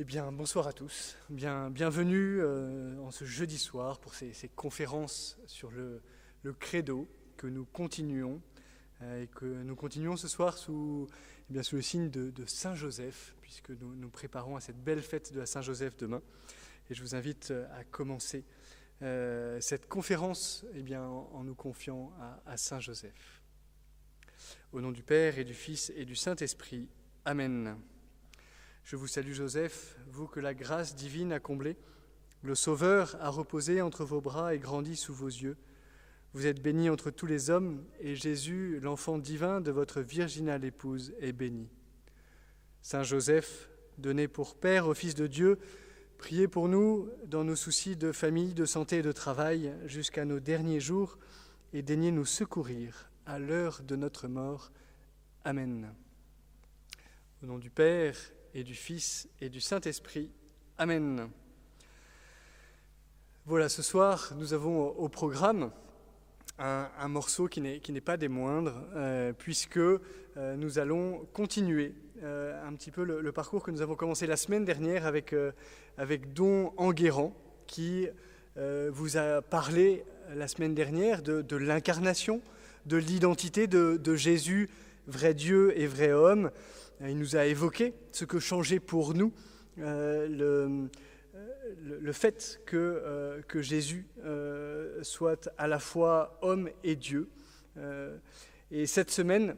[0.00, 1.16] Eh bien, bonsoir à tous.
[1.28, 6.00] Bien, bienvenue euh, en ce jeudi soir pour ces, conférences sur le,
[6.60, 8.40] credo que nous continuons
[9.02, 11.08] euh, et que nous continuons ce soir sous,
[11.50, 15.40] eh le signe de, Saint Joseph, puisque nous nous préparons à cette belle fête de
[15.40, 16.22] la Saint Joseph demain.
[16.90, 18.44] Et je vous invite euh, à commencer
[19.00, 23.42] cette conférence eh en, nous confiant à, à Saint Joseph.
[24.70, 26.88] Au nom du Père et du Fils et du Saint-Esprit.
[27.24, 27.76] Amen.
[28.88, 31.76] Je vous salue Joseph, vous que la grâce divine a comblé.
[32.42, 35.58] Le Sauveur a reposé entre vos bras et grandi sous vos yeux.
[36.32, 41.12] Vous êtes béni entre tous les hommes, et Jésus, l'enfant divin de votre virginale épouse,
[41.20, 41.68] est béni.
[42.80, 45.58] Saint Joseph, donné pour Père au Fils de Dieu,
[46.16, 50.40] priez pour nous dans nos soucis de famille, de santé et de travail jusqu'à nos
[50.40, 51.18] derniers jours,
[51.74, 54.72] et daignez nous secourir à l'heure de notre mort.
[55.44, 55.92] Amen.
[57.42, 58.16] Au nom du Père
[58.54, 60.30] et du Fils et du Saint-Esprit.
[60.78, 61.28] Amen.
[63.46, 65.70] Voilà, ce soir, nous avons au programme
[66.58, 70.00] un, morceau qui n'est pas des moindres, euh, puisque euh,
[70.36, 74.64] nous allons continuer euh, un petit peu le, parcours que nous avons commencé la semaine
[74.64, 75.34] dernière avec,
[75.96, 77.34] avec Don Enguerrand,
[77.66, 78.08] qui
[78.90, 80.04] vous a parlé
[80.34, 82.42] la semaine dernière de, l'incarnation,
[82.86, 84.68] de l'identité de, de Jésus,
[85.06, 86.50] vrai Dieu et vrai homme,
[87.00, 89.32] il nous a évoqué ce que changeait pour nous
[89.80, 90.88] euh, le,
[92.00, 97.28] le, fait que, euh, Jésus euh, soit à la fois homme et Dieu.
[98.72, 99.54] et cette semaine,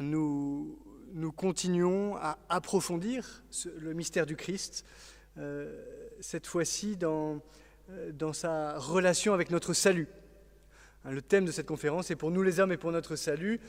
[0.00, 0.78] nous,
[1.12, 3.44] nous continuons à approfondir
[3.78, 4.84] le mystère du Christ,
[6.20, 7.40] cette fois-ci dans,
[8.12, 10.08] dans sa relation avec notre salut.
[11.04, 13.60] Hein, le thème de cette conférence est pour nous les hommes et pour notre salut.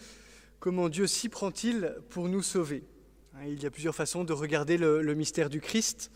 [0.59, 2.83] Comment Dieu s'y prend-il pour nous sauver
[3.35, 6.09] hein, Il y a plusieurs façons de regarder le, mystère du Christ.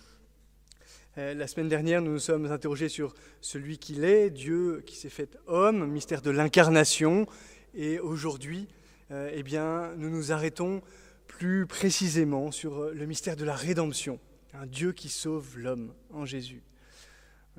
[1.19, 5.09] Euh, la semaine dernière, nous nous sommes interrogés sur celui qu'il est, Dieu qui s'est
[5.09, 7.27] fait homme, mystère de l'incarnation.
[7.75, 8.67] Et aujourd'hui,
[9.11, 10.81] euh, eh bien, nous nous arrêtons
[11.27, 14.19] plus précisément sur le mystère de la rédemption,
[14.55, 16.63] un Dieu qui sauve l'homme en Jésus.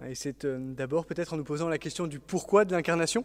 [0.04, 3.24] Et c'est euh, d'abord peut-être en nous posant la question du pourquoi de l'incarnation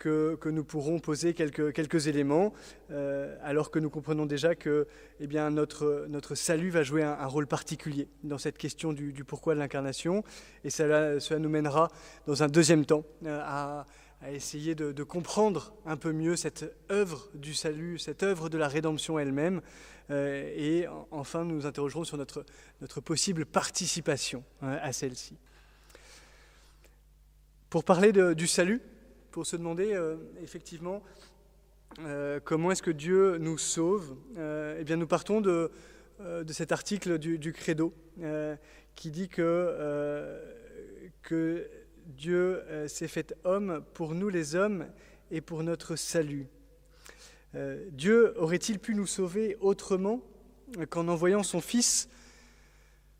[0.00, 2.52] que, nous pourrons poser quelques, quelques éléments,
[2.90, 4.86] euh, alors que nous comprenons déjà que
[5.20, 9.54] eh bien, notre, notre salut va jouer un, rôle particulier dans cette question du, pourquoi
[9.54, 10.24] de l'incarnation.
[10.64, 11.90] Et cela, cela, nous mènera
[12.26, 13.86] dans un deuxième temps euh, à,
[14.32, 19.18] essayer de, comprendre un peu mieux cette œuvre du salut, cette œuvre de la rédemption
[19.18, 19.60] elle-même.
[20.10, 22.44] Euh, et enfin, nous nous interrogerons sur notre,
[22.80, 25.36] notre possible participation à celle-ci.
[27.70, 28.82] Pour parler du salut,
[29.30, 31.02] pour se demander euh, effectivement
[32.00, 34.16] euh, comment est-ce que Dieu nous sauve.
[34.36, 35.70] Euh, eh bien, nous partons de,
[36.20, 37.94] de cet article du, Credo
[38.94, 40.38] qui dit que,
[41.22, 41.68] que
[42.06, 44.86] Dieu s'est fait homme pour nous les hommes
[45.30, 46.46] et pour notre salut.
[47.90, 50.20] Dieu aurait-il pu nous sauver autrement
[50.90, 52.08] qu'en envoyant son Fils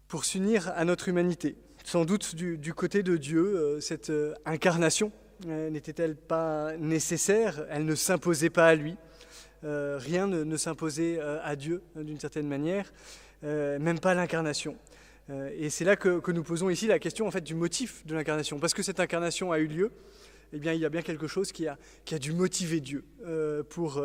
[0.06, 1.56] pour s'unir à notre humanité?
[1.84, 4.12] Sans doute du, du côté de Dieu, cette
[4.44, 5.10] incarnation
[5.46, 7.66] n'était-elle pas nécessaire?
[7.70, 8.96] Elle ne s'imposait pas à lui.
[9.64, 12.92] Euh, rien ne, s'imposait euh, à Dieu d'une certaine manière,
[13.42, 14.76] même pas l'incarnation.
[15.54, 18.58] et c'est là que, nous posons ici la question en fait du motif de l'incarnation,
[18.58, 19.90] parce que cette incarnation a eu lieu.
[20.52, 23.04] Eh bien, il y a bien quelque chose qui a, qui a dû motiver Dieu
[23.70, 24.02] pour,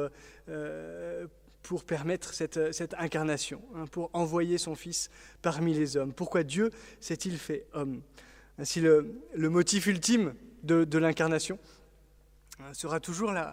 [1.64, 5.10] pour permettre cette, cette incarnation, hein, pour envoyer son Fils
[5.42, 6.14] parmi les hommes.
[6.14, 6.70] Pourquoi Dieu
[7.00, 8.02] s'est-il fait homme?
[8.58, 10.34] Ainsi, le, le motif ultime
[10.66, 11.60] de, l'incarnation
[12.60, 13.52] hein, sera toujours la,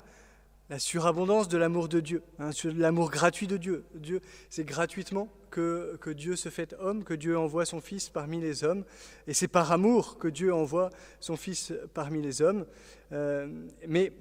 [0.79, 3.85] surabondance de l'amour de Dieu, hein, l'amour gratuit de Dieu.
[3.95, 8.41] Dieu, c'est gratuitement que, que, Dieu se fait homme, que Dieu envoie son Fils parmi
[8.41, 8.85] les hommes,
[9.27, 10.89] et c'est par amour que Dieu envoie
[11.21, 12.65] son Fils parmi les hommes.
[13.13, 13.47] Euh,
[13.87, 14.13] mais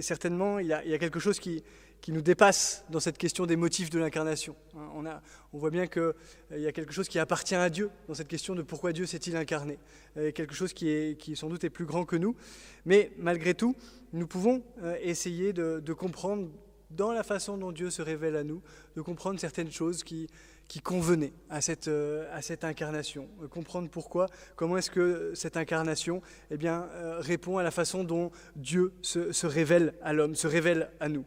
[0.00, 1.64] certainement, il y, a, quelque chose qui,
[2.00, 4.54] qui nous dépasse dans cette question des motifs de l'incarnation.
[4.74, 6.12] On, voit bien qu'il euh,
[6.52, 9.36] y a quelque chose qui appartient à Dieu dans cette question de pourquoi Dieu s'est-il
[9.36, 9.78] incarné.
[10.16, 12.36] Euh, quelque chose qui, est, qui sans doute est plus grand que nous.
[12.84, 13.74] Mais malgré tout,
[14.12, 16.48] nous pouvons euh, essayer de, comprendre
[16.90, 18.62] dans la façon dont Dieu se révèle à nous,
[18.94, 20.28] de comprendre certaines choses qui,
[20.68, 26.22] qui convenaient à cette, à cette incarnation, comprendre pourquoi, comment est-ce que cette incarnation
[26.52, 26.88] eh bien,
[27.18, 31.24] répond à la façon dont Dieu se, se révèle à l'homme, se révèle à nous.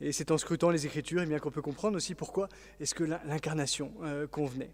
[0.00, 2.48] Et c'est en scrutant les Écritures eh bien qu'on peut comprendre aussi pourquoi
[2.80, 4.70] est-ce que l'incarnation euh, convenait.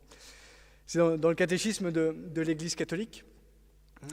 [0.86, 3.24] C'est dans, le catéchisme de, l'Église catholique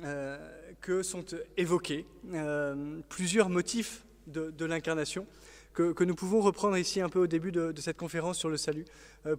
[0.03, 0.37] euh,
[0.81, 5.25] que sont évoqués euh, plusieurs motifs de, l'incarnation
[5.73, 8.85] que, nous pouvons reprendre ici un peu au début de, cette conférence sur le salut,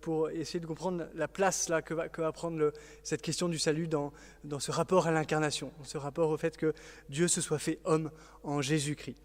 [0.01, 2.73] pour essayer de comprendre la place là, que, va, que va prendre
[3.03, 4.13] cette question du salut dans,
[4.45, 6.75] dans ce rapport à l'incarnation, ce rapport au fait que
[7.09, 8.11] Dieu se soit fait homme
[8.45, 9.17] en Jésus-Christ.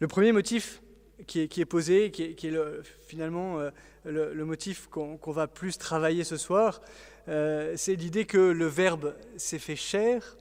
[0.00, 0.82] Le premier motif
[1.26, 3.70] qui est, posé, qui est, finalement euh,
[4.04, 6.80] le, motif qu'on va plus travailler ce soir,
[7.28, 10.36] euh, c'est l'idée que le Verbe s'est fait chair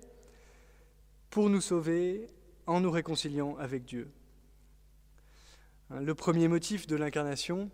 [1.30, 2.28] pour nous sauver
[2.66, 4.10] en nous réconciliant avec Dieu.
[5.90, 7.70] Hein, le premier motif de l'incarnation,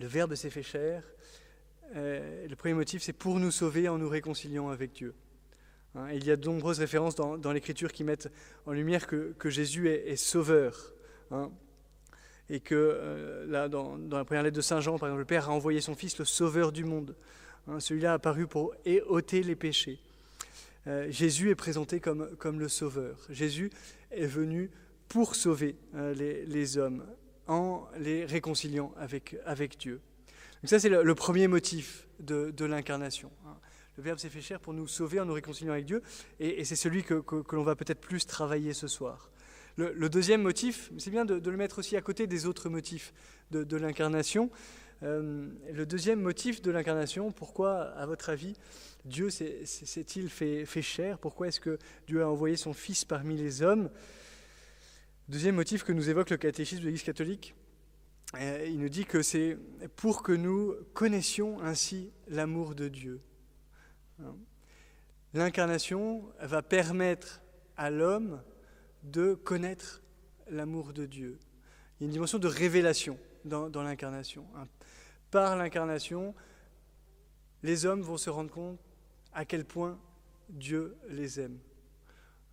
[0.00, 1.04] le Verbe s'est fait chair,
[1.96, 5.14] euh, le premier motif c'est pour nous sauver en nous réconciliant avec Dieu.
[5.94, 8.30] Hein, il y a de nombreuses références dans, l'Écriture qui mettent
[8.66, 10.94] en lumière que, Jésus est, sauveur.
[11.30, 11.50] Hein,
[12.50, 15.48] et que euh, là, dans, la première lettre de Saint Jean, par exemple, le Père
[15.48, 17.14] a envoyé son Fils, le sauveur du monde.
[17.78, 18.74] Celui-là a apparu pour
[19.06, 20.00] ôter les péchés.
[20.86, 23.16] Euh, Jésus est présenté comme, comme le sauveur.
[23.28, 23.70] Jésus
[24.10, 24.70] est venu
[25.08, 27.04] pour sauver euh, les, hommes
[27.46, 30.00] en les réconciliant avec, avec Dieu.
[30.62, 33.30] Donc ça, c'est le, premier motif de, l'incarnation.
[33.46, 33.56] Hein.
[33.96, 36.02] Le Verbe s'est fait chair pour nous sauver en nous réconciliant avec Dieu,
[36.38, 39.30] et, c'est celui que, l'on va peut-être plus travailler ce soir.
[39.76, 43.12] Le, deuxième motif, c'est bien de, le mettre aussi à côté des autres motifs
[43.50, 44.50] de, l'incarnation.
[45.02, 48.54] Euh, le deuxième motif de l'incarnation, pourquoi, à votre avis,
[49.04, 51.18] Dieu s'est-il fait, fait chair?
[51.18, 53.90] Pourquoi est-ce que Dieu a envoyé son Fils parmi les hommes?
[55.28, 57.54] Deuxième motif que nous évoque le catéchisme de l'Église catholique,
[58.36, 59.56] euh, il nous dit que c'est
[59.96, 63.20] pour que nous connaissions ainsi l'amour de Dieu.
[64.20, 64.36] Hein?
[65.32, 67.40] L'incarnation va permettre
[67.76, 68.42] à l'homme
[69.02, 70.02] de connaître
[70.48, 71.38] l'amour de Dieu.
[71.98, 74.46] Il y a une dimension de révélation dans, l'incarnation.
[74.56, 74.66] Hein.
[75.30, 76.34] Par l'incarnation,
[77.62, 78.78] les hommes vont se rendre compte
[79.32, 79.98] à quel point
[80.48, 81.58] Dieu les aime.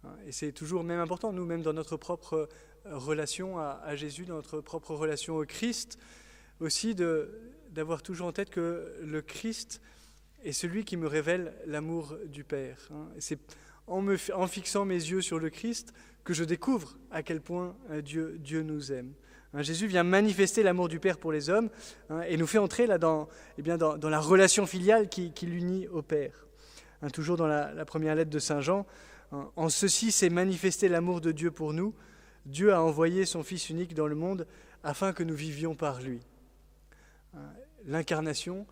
[0.04, 0.16] Hein.
[0.26, 2.48] Et c'est toujours même important, nous, même dans notre propre
[2.86, 5.98] relation à, Jésus, dans notre propre relation au Christ,
[6.60, 9.82] aussi d'avoir toujours en tête que le Christ
[10.44, 12.90] est celui qui me révèle l'amour du Père.
[12.94, 13.08] Hein.
[13.20, 13.40] C'est
[13.88, 15.94] en, me, fixant mes yeux sur le Christ
[16.24, 19.14] que je découvre à quel point euh, Dieu, Dieu nous aime.
[19.54, 21.70] Hein, Jésus vient manifester l'amour du Père pour les hommes
[22.10, 25.88] hein, et nous fait entrer là dans, eh bien dans, la relation filiale qui, l'unit
[25.88, 26.48] au Père.
[27.14, 28.86] toujours dans la, la, première lettre de Saint Jean,
[29.32, 31.94] en ceci s'est manifesté l'amour de Dieu pour nous,
[32.46, 34.48] Dieu a envoyé son Fils unique dans le monde
[34.84, 36.22] afin que nous vivions par lui.
[37.86, 38.66] L'incarnation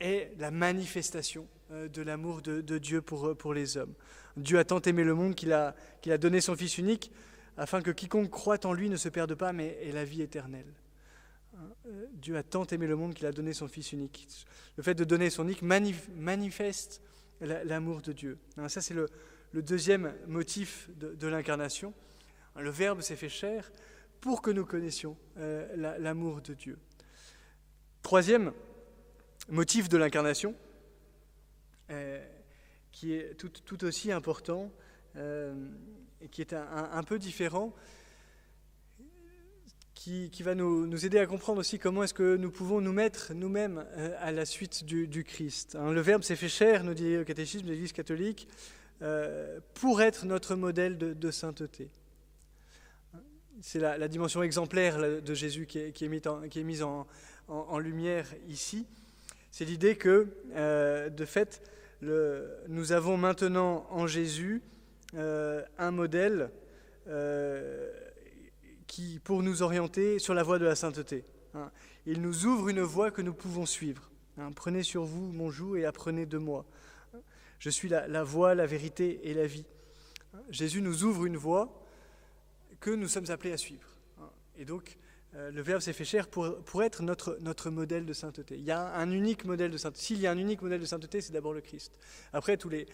[0.00, 3.94] est la manifestation euh, de l'amour de, Dieu pour, pour les hommes.
[4.36, 7.12] Dieu a tant aimé le monde qu'il a, qu'il a donné son Fils unique
[7.56, 10.72] afin que quiconque croit en lui ne se perde pas, mais ait la vie éternelle.
[12.14, 14.46] Dieu a tant aimé le monde qu'il a donné son Fils unique.
[14.76, 17.02] Le fait de donner son unique manifeste
[17.40, 18.38] l'amour de Dieu.
[18.68, 19.08] Ça, c'est le,
[19.52, 21.92] deuxième motif de l'incarnation.
[22.56, 23.70] Le Verbe s'est fait chair
[24.20, 26.78] pour que nous connaissions euh, l'amour de Dieu.
[28.02, 28.52] Troisième
[29.48, 30.54] motif de l'incarnation,
[31.90, 32.24] euh,
[32.92, 34.70] qui est tout, aussi important
[35.16, 35.54] euh,
[36.20, 37.74] et qui est un, peu différent,
[39.94, 43.84] qui, va nous, aider à comprendre aussi comment est-ce que nous pouvons nous mettre nous-mêmes
[44.18, 45.76] à la suite du, Christ.
[45.76, 48.48] Hein, le Verbe s'est fait chair, nous dit le catéchisme l'Église catholique,
[49.74, 51.90] pour être notre modèle de sainteté
[53.60, 57.06] c'est la, dimension exemplaire de Jésus qui est, mise en,
[57.78, 58.86] lumière ici.
[59.50, 61.62] C'est l'idée que, euh, de fait,
[62.02, 64.62] nous avons maintenant en Jésus
[65.14, 66.50] euh, un modèle
[67.08, 67.92] euh,
[68.86, 71.24] qui, pour nous orienter sur la voie de la sainteté.
[71.54, 71.70] Hein.
[72.06, 74.10] Il nous ouvre une voie que nous pouvons suivre.
[74.38, 74.50] Hein.
[74.54, 76.64] Prenez sur vous mon joug et apprenez de moi.
[77.58, 79.66] Je suis la, la voie, la vérité et la vie.
[80.48, 81.84] Jésus nous ouvre une voie
[82.78, 83.88] que nous sommes appelés à suivre.
[84.56, 84.96] Et donc,
[85.32, 88.56] le Verbe s'est fait chair pour, être notre, modèle de sainteté.
[88.56, 90.00] Il y a un unique modèle de sainteté.
[90.02, 91.96] S'il y a un unique modèle de sainteté, c'est d'abord le Christ.
[92.32, 92.86] Après, tous les,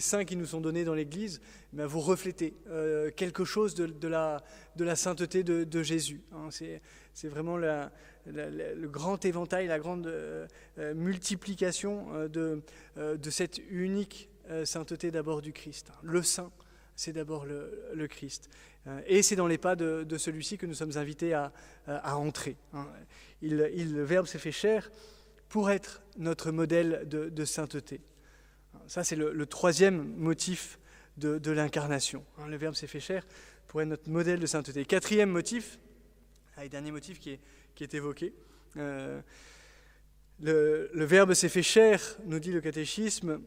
[0.00, 1.40] saints qui nous sont donnés dans l'Église,
[1.72, 4.42] ben, vous reflétez euh, quelque chose de, la,
[4.96, 6.22] sainteté de, Jésus.
[6.32, 6.48] Hein.
[6.50, 10.46] c'est vraiment le grand éventail, la grande euh,
[10.94, 12.60] multiplication de,
[13.30, 14.30] cette unique
[14.64, 15.90] sainteté d'abord du Christ.
[15.90, 15.98] Hein.
[16.02, 16.50] Le saint,
[16.96, 18.50] c'est d'abord le Christ.
[18.86, 21.52] Euh, et c'est dans les pas de, celui-ci que nous sommes invités à,
[22.16, 22.56] entrer.
[22.72, 22.86] Hein.
[23.42, 24.90] Il, le Verbe s'est fait chair
[25.48, 28.00] pour être notre modèle de, sainteté.
[28.86, 30.78] Ça, c'est le, troisième motif
[31.16, 32.24] de, l'incarnation.
[32.38, 32.48] Hein.
[32.48, 33.26] Le Verbe s'est fait chair
[33.66, 34.84] pour être notre modèle de sainteté.
[34.84, 35.78] Quatrième motif,
[36.62, 37.38] et dernier motif qui
[37.80, 38.34] est, évoqué,
[38.76, 39.20] euh,
[40.40, 43.40] le, le, Verbe s'est fait chair, nous dit le catéchisme,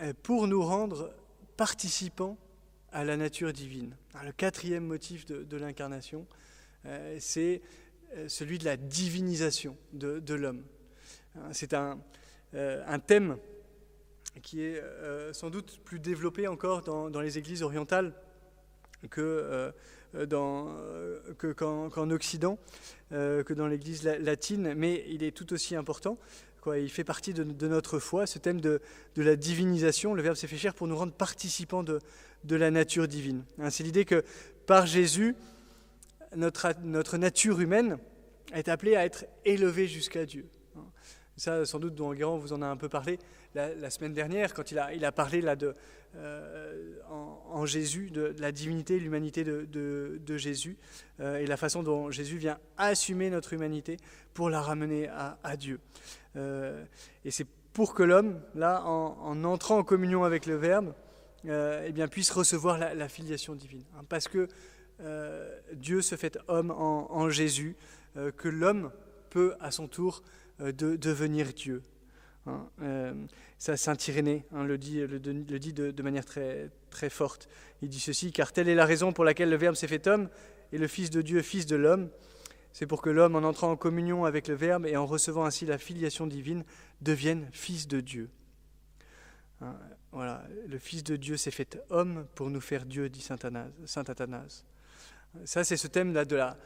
[0.00, 1.12] euh, pour nous rendre
[1.56, 2.38] participants
[2.92, 3.96] à la nature divine.
[4.24, 6.26] Le quatrième motif de, l'incarnation,
[7.18, 7.60] c'est
[8.26, 10.64] celui de la divinisation de, l'homme.
[11.52, 11.98] C'est un,
[12.54, 13.38] un, thème
[14.42, 14.82] qui est
[15.32, 18.14] sans doute plus développé encore dans, les églises orientales
[19.10, 19.72] que
[20.14, 22.58] euh, dans, euh, qu'en, Occident,
[23.12, 26.18] euh, que dans l'Église latine, mais il est tout aussi important.
[26.76, 28.82] Il fait partie de, notre foi, ce thème de,
[29.16, 30.12] la divinisation.
[30.12, 31.98] Le Verbe s'est fait chair pour nous rendre participants de,
[32.44, 33.44] de la nature divine.
[33.58, 34.24] Hein, c'est l'idée que
[34.66, 35.34] par Jésus,
[36.36, 37.98] notre, notre nature humaine
[38.52, 40.46] est appelée à être élevée jusqu'à Dieu.
[40.76, 40.84] Hein.
[41.36, 43.18] Ça, sans doute, Don Guérand vous en a un peu parlé
[43.54, 45.74] la, semaine dernière, quand il a, il a parlé là de,
[46.16, 50.76] euh, en, Jésus, de, la divinité, l'humanité de, de, Jésus,
[51.20, 53.96] euh, et la façon dont Jésus vient assumer notre humanité
[54.34, 55.80] pour la ramener à, Dieu.
[56.36, 56.84] Euh,
[57.24, 60.94] et c'est pour que l'homme, là, en, entrant en communion avec le Verbe,
[61.44, 63.84] eh bien, puisse recevoir la, filiation divine.
[63.96, 64.48] Hein, parce que
[65.74, 67.76] Dieu se fait homme en, Jésus,
[68.36, 68.90] que l'homme
[69.30, 70.22] peut à son tour
[70.58, 71.82] devenir Dieu.
[72.48, 73.14] Hein, euh,
[73.58, 77.48] Saint Irénée hein, le dit, le, dit de, manière très, très forte.
[77.82, 80.28] Il dit ceci, car telle est la raison pour laquelle le Verbe s'est fait homme
[80.72, 82.08] et le Fils de Dieu, Fils de l'homme.
[82.72, 85.66] C'est pour que l'homme, en entrant en communion avec le Verbe et en recevant ainsi
[85.66, 86.64] la filiation divine,
[87.00, 88.30] devienne Fils de Dieu.
[90.12, 94.64] Voilà, le Fils de Dieu s'est fait homme pour nous faire Dieu, dit Saint Athanase.
[95.44, 96.56] Ça, c'est ce thème-là de la,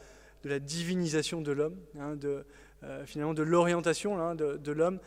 [0.43, 1.77] de la divinisation de l'homme,
[2.15, 2.45] de,
[2.83, 4.99] euh, finalement de l'orientation de, de l'homme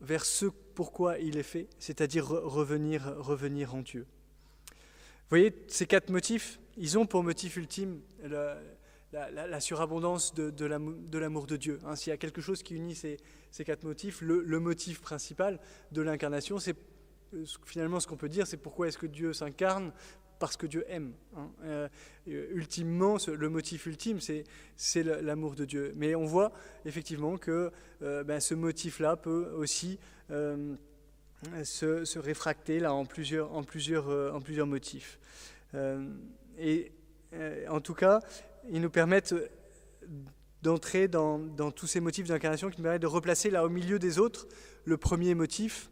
[0.00, 4.06] vers ce pourquoi il est fait, c'est-à-dire revenir, revenir en Dieu.
[4.70, 10.64] Vous voyez, ces quatre motifs, ils ont pour motif ultime la, surabondance de,
[11.18, 11.78] l'amour de, Dieu.
[11.84, 13.18] Hein, s'il y a quelque chose qui unit ces,
[13.64, 15.60] quatre motifs, le, motif principal
[15.92, 16.76] de l'incarnation, c'est
[17.64, 19.92] finalement ce qu'on peut dire, c'est pourquoi est-ce que Dieu s'incarne?
[20.38, 21.12] Parce que Dieu aime.
[21.36, 21.50] Hein.
[21.64, 21.88] Euh,
[22.26, 25.92] ultimement, le motif ultime, c'est l'amour de Dieu.
[25.96, 26.52] Mais on voit
[26.84, 27.70] effectivement que
[28.02, 29.98] euh, ben, ce motif-là peut aussi
[30.30, 30.74] euh,
[31.62, 35.18] se, réfracter là, en plusieurs motifs.
[36.58, 36.92] et
[37.68, 38.20] en tout cas,
[38.70, 39.34] ils nous permettent
[40.62, 43.98] d'entrer dans, dans, tous ces motifs d'incarnation qui nous permettent de replacer là au milieu
[43.98, 44.46] des autres
[44.84, 45.90] le premier motif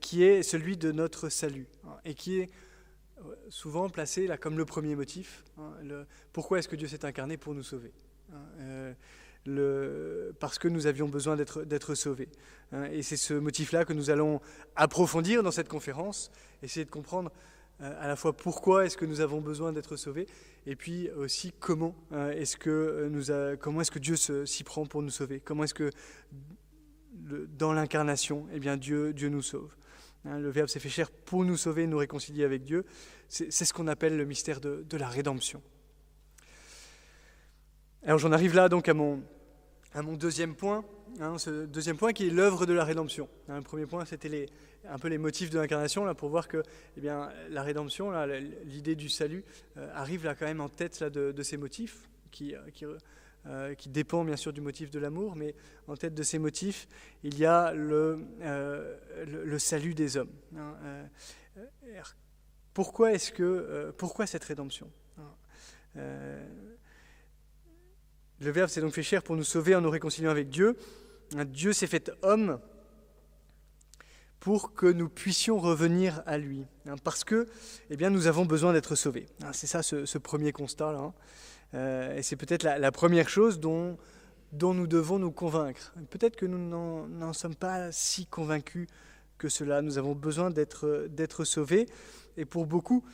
[0.00, 2.50] qui est celui de notre salut hein, et qui est
[3.48, 5.44] souvent placé là comme le premier motif.
[5.58, 5.72] Hein,
[6.32, 7.92] pourquoi est-ce que Dieu s'est incarné pour nous sauver?
[8.32, 8.94] hein,
[9.48, 12.28] euh, Parce que nous avions besoin d'être sauvés.
[12.92, 14.40] Et c'est ce motif-là que nous allons
[14.76, 16.30] approfondir dans cette conférence,
[16.62, 17.32] essayer de comprendre
[17.80, 20.26] euh, à la fois pourquoi est-ce que nous avons besoin d'être sauvés,
[20.66, 23.10] et puis aussi comment est-ce que,
[23.80, 25.90] est-ce que Dieu s'y prend pour nous sauver, comment est-ce que
[27.12, 29.74] dans l'incarnation, eh bien Dieu, Dieu nous sauve.
[30.24, 32.84] Hein, le Verbe s'est fait chair pour nous sauver, nous réconcilier avec Dieu.
[33.28, 35.62] C'est ce qu'on appelle le mystère de, la rédemption.
[38.04, 39.22] Alors j'en arrive là donc à mon,
[40.16, 40.84] deuxième point,
[41.20, 43.28] hein, ce deuxième point qui est l'œuvre de la rédemption.
[43.48, 44.46] Hein, le premier point, c'était
[44.88, 46.62] un peu les motifs de l'incarnation, là, pour voir que
[46.96, 48.12] eh bien, la rédemption,
[48.64, 49.44] l'idée du salut,
[49.76, 52.86] euh, arrive là quand même en tête là, de, ces motifs qui, euh, qui
[53.46, 55.54] euh, qui dépend bien sûr du motif de l'amour, mais
[55.86, 56.88] en tête de ces motifs,
[57.22, 60.32] il y a le, euh, salut des hommes.
[60.56, 60.74] Hein,
[61.56, 62.02] euh,
[62.74, 66.00] pourquoi, est-ce que, pourquoi cette rédemption hein,
[68.40, 70.76] Le Verbe s'est donc fait chair pour nous sauver en nous réconciliant avec Dieu.
[71.36, 72.60] Hein, Dieu s'est fait homme
[74.40, 76.64] pour que nous puissions revenir à lui.
[77.04, 77.48] parce que
[77.90, 79.26] eh bien, nous avons besoin d'être sauvés.
[79.52, 81.12] C'est ça ce, premier constat-là.
[81.74, 83.98] Et c'est peut-être la, première chose dont,
[84.52, 85.94] dont nous devons nous convaincre.
[86.10, 86.58] Peut-être que nous
[87.08, 88.86] n'en sommes pas si convaincus
[89.36, 89.82] que cela.
[89.82, 91.86] Nous avons besoin d'être sauvés.
[92.36, 93.04] Et pour beaucoup,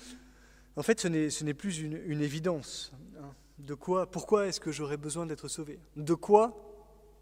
[0.76, 2.92] en fait, ce n'est plus une, une évidence.
[3.20, 3.32] Hein.
[3.58, 5.78] De quoi, pourquoi est-ce que j'aurais besoin d'être sauvé?
[5.96, 6.56] De quoi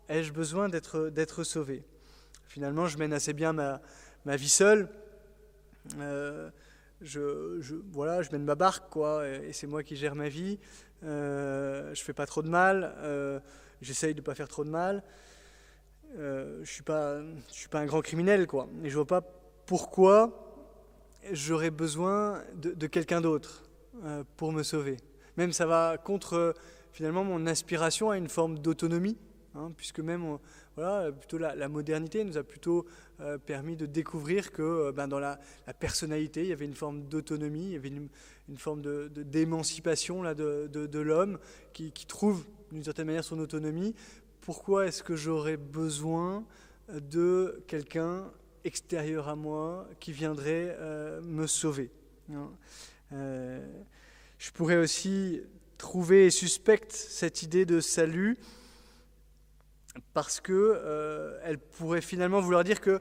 [0.09, 1.85] ai-je besoin d'être sauvé?
[2.47, 3.81] Finalement, je mène assez bien ma,
[4.25, 4.89] ma vie seule.
[5.99, 6.51] Euh,
[7.01, 10.59] je, je, voilà, je mène ma barque, quoi, et c'est moi qui gère ma vie.
[11.05, 13.41] Euh, je fais pas trop de mal, euh,
[13.81, 15.03] j'essaye de pas faire trop de mal.
[16.19, 18.69] Euh, je suis pas, je suis pas un grand criminel, quoi.
[18.85, 19.23] Et je vois pas
[19.67, 20.69] pourquoi
[21.33, 23.65] j'aurais besoin de, quelqu'un d'autre
[24.05, 24.99] euh, pour me sauver.
[25.37, 26.55] Même ça va contre
[26.93, 29.17] finalement mon aspiration à une forme d'autonomie,
[29.55, 30.39] hein, puisque même
[30.77, 32.87] voilà, plutôt la, modernité nous a plutôt
[33.47, 35.39] permis de découvrir que ben, dans la,
[35.79, 38.09] personnalité, il y avait une forme d'autonomie, il y avait une,
[38.59, 41.39] forme d'émancipation de, de, de, l'homme
[41.73, 43.95] qui, trouve d'une certaine manière son autonomie.
[44.41, 46.45] Pourquoi est-ce que j'aurais besoin
[46.89, 48.31] de quelqu'un
[48.65, 51.91] extérieur à moi qui viendrait euh, me sauver
[52.33, 52.51] hein?
[54.39, 55.41] Je pourrais aussi
[55.79, 58.39] trouvée et suspecte cette idée de salut
[60.15, 62.99] parce que euh, elle pourrait finalement vouloir dire que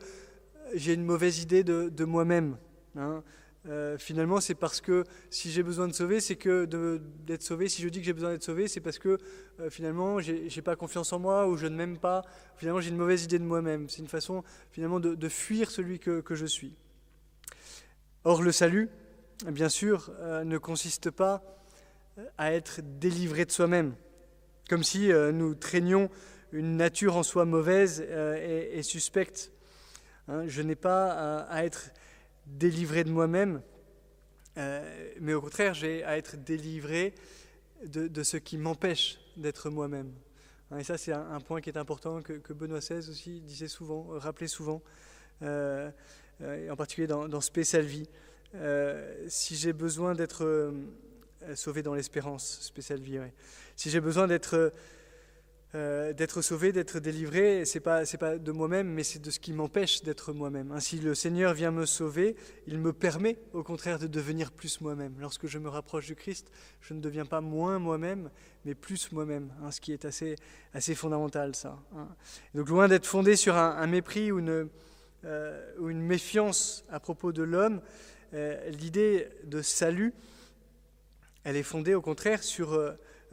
[0.74, 2.58] j'ai une mauvaise idée de, moi-même.
[2.96, 3.24] Hein?
[3.68, 6.66] Euh, finalement, c'est parce que si j'ai besoin de sauver, c'est que
[7.26, 7.70] d'être sauvé.
[7.70, 9.20] Si je dis que j'ai besoin d'être sauvé, c'est parce que
[9.60, 12.24] euh, finalement, j'ai pas confiance en moi ou je ne m'aime pas.
[12.56, 13.88] Finalement, j'ai une mauvaise idée de moi-même.
[13.88, 16.74] C'est une façon finalement de, fuir celui que, je suis.
[18.24, 18.90] Or, le salut,
[19.48, 21.44] bien sûr, euh, ne consiste pas
[22.38, 23.96] à être délivré de soi-même,
[24.70, 26.10] comme si nous traînions
[26.52, 29.52] une nature en soi mauvaise et, suspecte.
[30.28, 30.44] Hein.
[30.48, 31.92] je n'ai pas à être
[32.46, 33.62] délivré de moi-même,
[34.58, 37.14] euh, mais au contraire, j'ai à être délivré
[37.86, 40.12] de, ce qui m'empêche d'être moi-même.
[40.70, 44.06] Hein, et ça, c'est un, point qui est important, que, Benoît XVI aussi disait souvent,
[44.10, 44.82] rappelait souvent,
[45.42, 45.90] euh,
[46.42, 48.08] euh, en particulier dans, dans Vie.
[49.28, 50.74] si j'ai besoin d'être
[51.56, 53.20] sauvé dans l'espérance, Spécial Vie,
[53.76, 54.72] si j'ai besoin d'être
[55.74, 59.40] euh, d'être sauvé, d'être délivré, c'est pas c'est pas de moi-même, mais c'est de ce
[59.40, 60.74] qui m'empêche d'être moi-même.
[60.74, 62.36] Ainsi, le Seigneur vient me sauver,
[62.68, 65.16] il me permet, au contraire, de devenir plus moi-même.
[65.18, 66.52] Lorsque je me rapproche du Christ,
[66.82, 68.30] je ne deviens pas moins moi-même,
[68.66, 69.54] mais plus moi-même.
[69.64, 70.36] Hein, ce qui est assez
[70.74, 71.80] assez fondamental, ça.
[71.96, 72.10] Hein.
[72.54, 74.68] Donc, loin d'être fondé sur un, mépris ou une
[75.24, 77.82] euh, ou une méfiance à propos de l'homme,
[78.34, 80.14] euh, l'idée de salut,
[81.46, 82.78] elle est fondée, au contraire, sur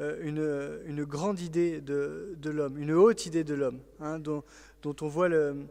[0.01, 4.45] euh, une, grande idée de, l'homme, une haute idée de l'homme, hein, dont,
[4.85, 5.65] on voit euh,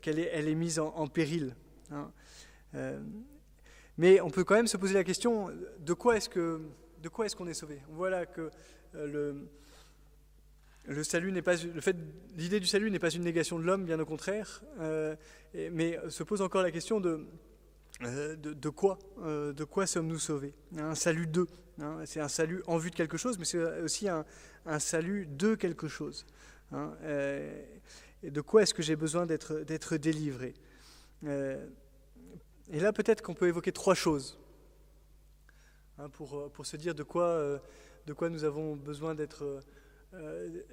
[0.00, 1.54] qu'elle est, elle est mise en, péril.
[1.90, 2.10] Hein.
[2.74, 2.98] Euh,
[3.98, 6.62] mais on peut quand même se poser la question de quoi est-ce que
[7.02, 7.82] de quoi est-ce qu'on est sauvé?
[7.90, 8.50] Voilà que
[8.94, 9.46] le,
[10.86, 11.96] le salut n'est pas le fait
[12.36, 14.62] l'idée du salut n'est pas une négation de l'homme, bien au contraire.
[15.54, 17.26] mais se pose encore la question de
[18.00, 20.54] de, quoi de quoi sommes-nous sauvés?
[20.76, 21.48] Un salut d'eux,
[21.80, 24.24] Hein, c'est un salut en vue de quelque chose, mais c'est aussi un,
[24.78, 26.26] salut de quelque chose.
[26.72, 27.64] Hein, euh,
[28.22, 30.54] de quoi est-ce que j'ai besoin d'être délivré?
[31.24, 31.64] Euh,
[32.70, 34.38] Et là, peut-être qu'on peut évoquer trois choses
[35.98, 37.58] hein, pour, se dire de quoi, euh,
[38.06, 39.62] de quoi nous avons besoin d'être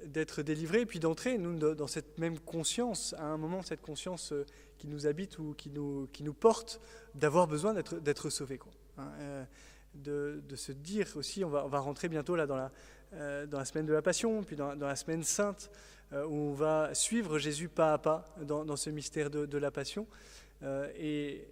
[0.06, 4.32] d'être délivrés, et puis d'entrer, nous, dans cette même conscience, à un moment, cette conscience
[4.78, 6.80] qui nous habite ou qui nous, qui nous porte,
[7.14, 8.58] d'avoir besoin d'être sauvés.
[8.58, 8.72] Quoi
[10.02, 12.70] de, se dire aussi, on va, on va rentrer bientôt là dans la,
[13.14, 15.70] euh, dans la semaine de la Passion, puis dans, la semaine sainte,
[16.12, 20.06] euh, où on va suivre Jésus pas à pas dans, ce mystère de, la Passion.
[20.62, 21.48] Euh, et,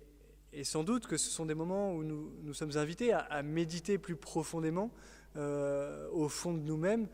[0.63, 4.15] sans doute que ce sont des moments où nous, nous sommes invités à, méditer plus
[4.15, 4.93] profondément
[5.37, 7.09] au fond de nous-mêmes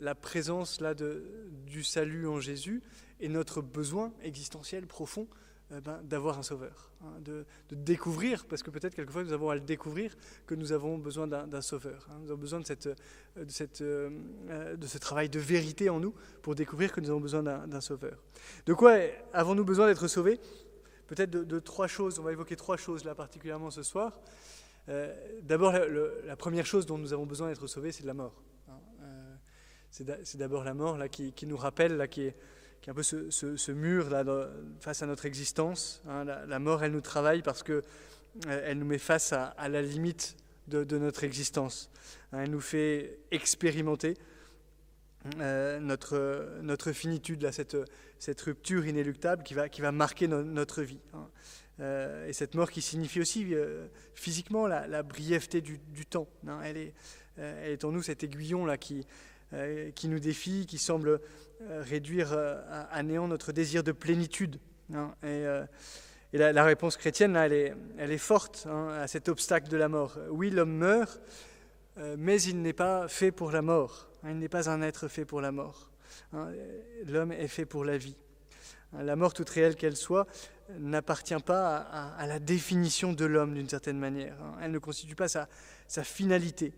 [0.00, 1.24] la présence là de,
[1.66, 2.82] du salut en Jésus
[3.20, 5.28] et notre besoin existentiel profond
[5.72, 9.54] eh ben, d'avoir un sauveur, hein, de, découvrir, parce que peut-être quelquefois nous avons à
[9.54, 12.08] le découvrir, que nous avons besoin d'un sauveur.
[12.10, 12.18] Hein.
[12.22, 14.10] nous avons besoin de, cette, euh, de, cette, euh,
[14.48, 17.80] euh, de ce travail de vérité en nous pour découvrir que nous avons besoin d'un
[17.80, 18.18] sauveur.
[18.66, 18.96] De quoi
[19.32, 20.40] avons-nous besoin d'être sauvés?
[21.06, 24.18] Peut-être de, trois choses, on va évoquer trois choses là particulièrement ce soir.
[25.42, 28.42] D'abord, la, première chose dont nous avons besoin d'être sauvés, c'est de la mort.
[29.90, 32.34] C'est d'abord la mort là, qui, nous rappelle, là, qui est
[32.86, 34.24] un peu ce, mur là,
[34.80, 36.02] face à notre existence.
[36.08, 36.24] Hein.
[36.24, 37.82] la, mort, elle nous travaille parce que
[38.46, 40.36] euh, elle nous met face à, la limite
[40.68, 41.90] de, notre existence.
[42.32, 42.42] Hein.
[42.44, 44.16] elle nous fait expérimenter
[45.40, 47.76] euh, notre, finitude, là, cette,
[48.18, 51.00] cette rupture inéluctable qui va, qui va marquer notre vie.
[51.12, 51.28] Hein.
[51.80, 53.46] Euh, et cette mort qui signifie aussi
[54.14, 56.28] physiquement la, brièveté du, temps.
[56.62, 56.94] Elle, est,
[57.36, 59.04] elle est en nous cet aiguillon là qui,
[59.94, 61.20] qui nous défie, qui semble
[61.68, 62.58] euh, réduire euh,
[62.90, 64.58] à, néant notre désir de plénitude.
[64.94, 65.14] Hein.
[65.22, 65.66] et, euh,
[66.32, 70.16] la, réponse chrétienne, elle, est, forte hein, à cet obstacle de la mort.
[70.30, 71.20] Oui, l'homme meurt,
[72.16, 74.08] mais il n'est pas fait pour la mort.
[74.22, 74.30] Hein.
[74.30, 75.90] il n'est pas un être fait pour la mort.
[77.06, 78.16] L'homme est fait pour la vie.
[78.92, 80.26] La mort, toute réelle qu'elle soit,
[80.78, 84.36] n'appartient pas à, la définition de l'homme d'une certaine manière.
[84.62, 86.72] Elle ne constitue pas sa finalité.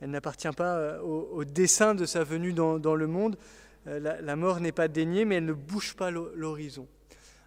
[0.00, 3.36] Elle n'appartient pas au, dessein de sa venue dans, le monde.
[3.86, 6.88] Euh, la, mort n'est pas déniée, mais elle ne bouge pas l'horizon.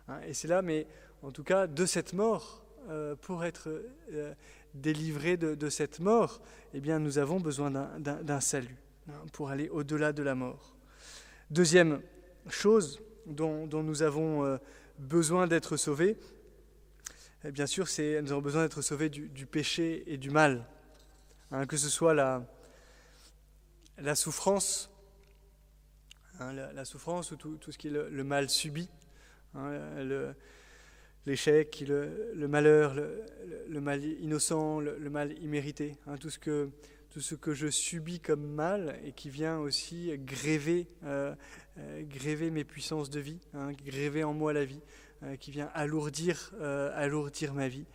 [0.08, 0.88] Hein, et c'est là, mais
[1.24, 3.70] en tout cas, de cette mort, euh, pour être
[4.14, 4.34] euh,
[4.74, 6.42] délivré de, cette mort,
[6.74, 8.78] eh bien, nous avons besoin d'un salut
[9.10, 10.76] hein, pour aller au-delà de la mort.
[11.50, 12.02] Deuxième
[12.50, 14.60] chose dont, nous avons
[15.00, 16.18] besoin d'être sauvés,
[17.44, 20.66] eh bien sûr, c'est nous avons besoin d'être sauvés du, péché et du mal,
[21.52, 22.46] hein, que ce soit la,
[24.16, 24.90] souffrance
[26.40, 28.90] Hein, la, souffrance ou tout, ce qui est le, mal subi,
[29.56, 29.72] hein,
[31.26, 32.94] l'échec, le, malheur,
[33.68, 39.32] le, mal innocent, le, mal immérité, tout, ce que, je subis comme mal et qui
[39.32, 41.34] vient aussi gréver, euh,
[41.80, 44.82] euh, mes puissances de vie, hein, gréver en moi la vie,
[45.24, 46.52] euh, qui vient alourdir,
[46.94, 47.86] alourdir ma vie,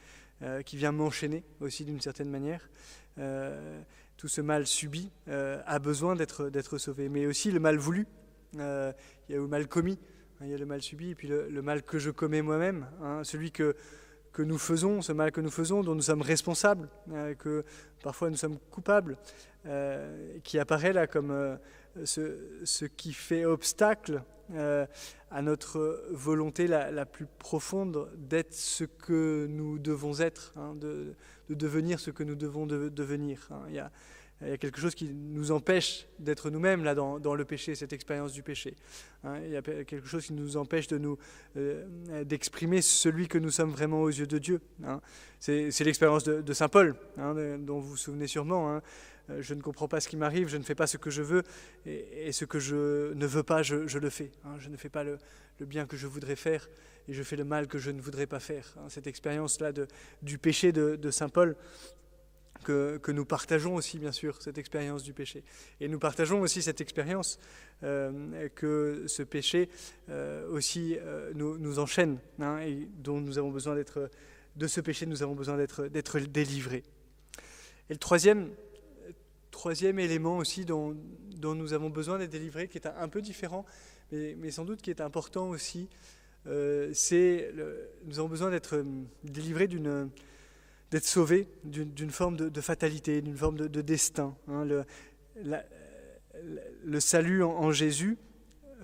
[0.67, 2.69] qui vient m'enchaîner aussi d'une certaine manière.
[3.17, 8.07] Tout ce mal subi a besoin d'être sauvé, mais aussi le mal voulu,
[8.55, 9.99] il y a le mal commis,
[10.45, 13.23] il y a le mal subi et puis le, mal que je commets moi-même, hein,
[13.25, 13.77] celui que,
[14.33, 17.65] que nous faisons, ce mal que nous faisons, dont nous sommes responsables, euh, que
[18.03, 19.17] parfois nous sommes coupables,
[19.67, 21.57] euh, qui apparaît là comme euh,
[22.05, 24.23] ce, qui fait obstacle
[25.31, 30.75] à notre volonté la, plus profonde d'être ce que nous devons être, hein,
[31.55, 33.49] de, devenir ce que nous devons devenir.
[33.51, 33.63] Hein.
[33.69, 33.91] Il y a,
[34.59, 38.75] quelque chose qui nous empêche d'être nous-mêmes là dans, le péché, cette expérience du péché.
[39.23, 39.39] Hein.
[39.45, 41.17] il y a quelque chose qui nous empêche de nous
[41.57, 41.85] euh,
[42.25, 44.61] d'exprimer celui que nous sommes vraiment aux yeux de Dieu.
[44.85, 45.01] Hein.
[45.39, 48.81] C'est, l'expérience de, saint Paul, dont vous vous souvenez sûrement.
[49.31, 51.23] Euh, je ne comprends pas ce qui m'arrive, je ne fais pas ce que je
[51.23, 51.43] veux,
[51.87, 54.31] et, ce que je ne veux pas, je, le fais.
[54.59, 55.19] Je ne fais pas le,
[55.61, 56.69] bien que je voudrais faire,
[57.09, 58.75] et je fais le mal que je ne voudrais pas faire.
[58.89, 59.73] Cette expérience-là
[60.23, 61.57] du péché de, saint Paul,
[62.63, 65.43] que, nous partageons aussi, bien sûr, cette expérience du péché.
[65.81, 67.39] Et nous partageons aussi cette expérience
[67.83, 69.69] euh, que ce péché
[70.09, 74.11] euh, aussi euh, nous, enchaîne, hein, et dont nous avons besoin d'être,
[74.57, 76.85] de ce péché, nous avons besoin d'être, délivrés.
[77.91, 78.51] Et le troisième,
[79.51, 80.97] troisième élément aussi dont,
[81.37, 83.67] dont nous avons besoin d'être délivrés, qui est un, peu différent,
[84.13, 85.89] mais, mais, sans doute qui est important aussi,
[86.45, 87.53] c'est
[88.05, 88.85] nous avons besoin d'être
[89.25, 90.11] délivrés d'une
[90.93, 94.37] d'être sauvé d'une forme de, fatalité, d'une forme de, destin.
[94.47, 94.67] Hein.
[96.85, 98.19] Le, salut en, Jésus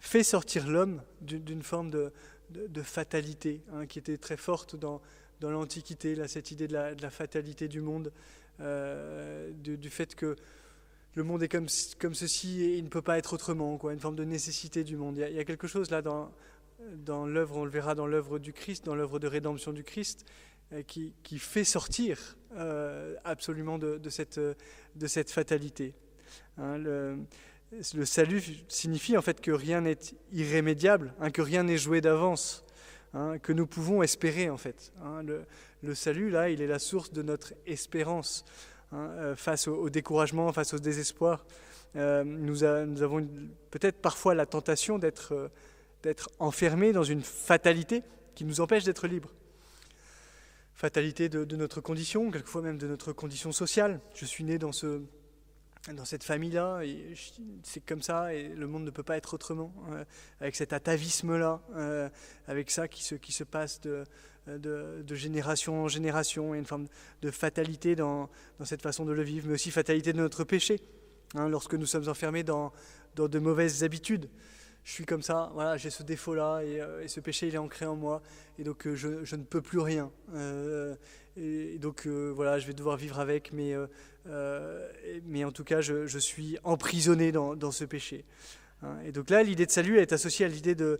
[0.01, 5.03] fait sortir l'homme d'une forme de, fatalité hein, qui était très forte dans,
[5.43, 8.11] l'Antiquité, cette idée de la, fatalité du monde,
[8.61, 10.35] euh, du, fait que
[11.15, 14.25] le monde est comme, ceci et il ne peut pas être autrement, une forme de
[14.25, 15.19] nécessité du monde.
[15.19, 16.33] Il y a, quelque chose là dans,
[16.97, 20.25] dans l'œuvre, on le verra dans l'œuvre du Christ, dans l'œuvre de rédemption du Christ,
[20.73, 25.95] euh, qui, fait sortir euh, absolument de, cette, de cette fatalité.
[26.59, 27.19] Hein, le,
[27.95, 29.99] le, salut signifie en fait que rien n'est
[30.33, 32.65] irrémédiable, hein, que rien n'est joué d'avance,
[33.15, 34.93] hein, que nous pouvons espérer en fait.
[35.25, 35.45] Le,
[35.83, 38.45] le, salut, là, il est la source de notre espérance
[38.93, 41.47] euh, face au, découragement, face au désespoir.
[41.95, 43.27] nous, avons
[43.71, 45.51] peut-être parfois la tentation d'être
[46.03, 48.03] d'être enfermés dans une fatalité
[48.35, 49.33] qui nous empêche d'être libres.
[50.75, 54.01] Fatalité de, notre condition, quelquefois même de notre condition sociale.
[54.15, 55.03] Je suis né dans, ce,
[55.93, 56.83] dans cette famille-là,
[57.65, 60.05] c'est comme ça, et le monde ne peut pas être autrement, euh,
[60.41, 62.09] avec cet atavisme-là, euh,
[62.47, 64.05] avec ça qui se, qui se passe de,
[64.47, 66.87] de, génération en génération, et une forme
[67.23, 68.31] de fatalité dans,
[68.61, 70.81] dans, cette façon de le vivre, mais aussi fatalité de notre péché,
[71.35, 72.73] hein, lorsque nous sommes enfermés dans,
[73.17, 74.31] dans de mauvaises habitudes
[74.89, 77.85] je suis comme ça, voilà, j'ai ce défaut-là euh, et, ce péché il est ancré
[77.85, 78.23] en moi
[78.59, 80.11] et donc euh, je, ne peux plus rien.
[80.33, 80.97] Euh,
[81.37, 83.75] et, donc voilà, je vais devoir vivre avec, mais,
[85.27, 88.25] mais en tout cas je, suis emprisonné dans, ce péché.
[88.83, 88.97] Hein.
[89.05, 90.99] Et donc là, l'idée de salut est associée à l'idée de,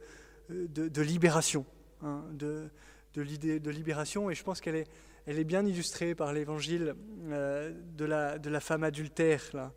[0.51, 1.65] de, libération,
[2.03, 2.69] hein, de,
[3.17, 4.89] l'idée de libération et je pense qu'elle est,
[5.25, 6.95] elle est bien illustrée par l'évangile
[7.27, 9.45] de, la, de la femme adultère.
[9.55, 9.73] Là.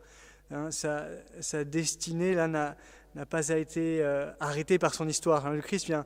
[0.53, 1.07] Hein, sa,
[1.39, 2.75] sa destinée là n'a
[3.15, 5.45] n'a pas été euh, arrêté par son histoire.
[5.45, 5.53] Hein.
[5.53, 6.05] Le Christ vient,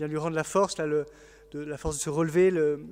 [0.00, 1.06] lui rendre la force, là, de,
[1.52, 2.84] la force de se relever, le,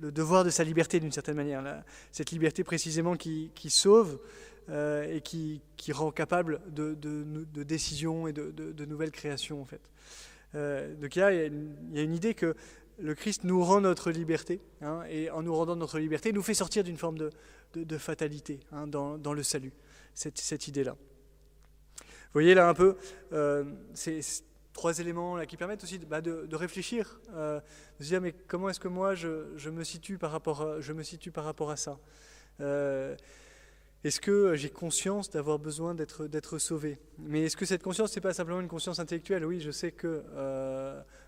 [0.00, 1.62] devoir de sa liberté d'une certaine manière.
[2.10, 4.18] cette liberté précisément qui, sauve
[4.68, 6.94] euh, et qui, rend capable de,
[7.62, 9.82] décisions et de, nouvelles créations en fait.
[10.54, 11.52] Euh, donc il y, a, il
[11.94, 12.54] y, a, une idée que
[12.98, 16.54] le Christ nous rend notre liberté, hein, et en nous rendant notre liberté, nous fait
[16.54, 19.72] sortir d'une forme de, fatalité hein, dans, le salut,
[20.14, 20.96] cette idée-là.
[22.32, 22.96] Vous voyez là un peu
[23.34, 24.20] euh, ces
[24.72, 27.60] trois éléments là, qui permettent aussi de, bah, réfléchir, euh,
[27.98, 30.94] de se dire mais comment est-ce que moi je, me situe par rapport à, je
[30.94, 31.98] me situe par rapport à ça
[32.60, 33.14] euh,
[34.02, 36.98] Est-ce que j'ai conscience d'avoir besoin d'être, sauvé?
[37.18, 39.44] Mais est-ce que cette conscience, n'est pas simplement une conscience intellectuelle?
[39.44, 40.24] Oui, je sais que,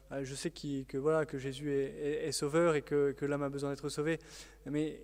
[0.08, 3.68] bah, je sais que, voilà, que Jésus est, sauveur et que, que l'homme a besoin
[3.68, 4.18] d'être sauvé.
[4.64, 4.98] Mais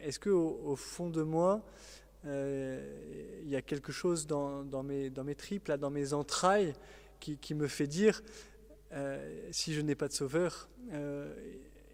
[0.00, 1.64] est-ce que au, fond de moi,
[2.26, 6.74] euh, il y a quelque chose dans, mes, dans tripes, là, dans mes entrailles,
[7.20, 8.22] qui, me fait dire,
[8.92, 11.32] euh, si je n'ai pas de sauveur, euh,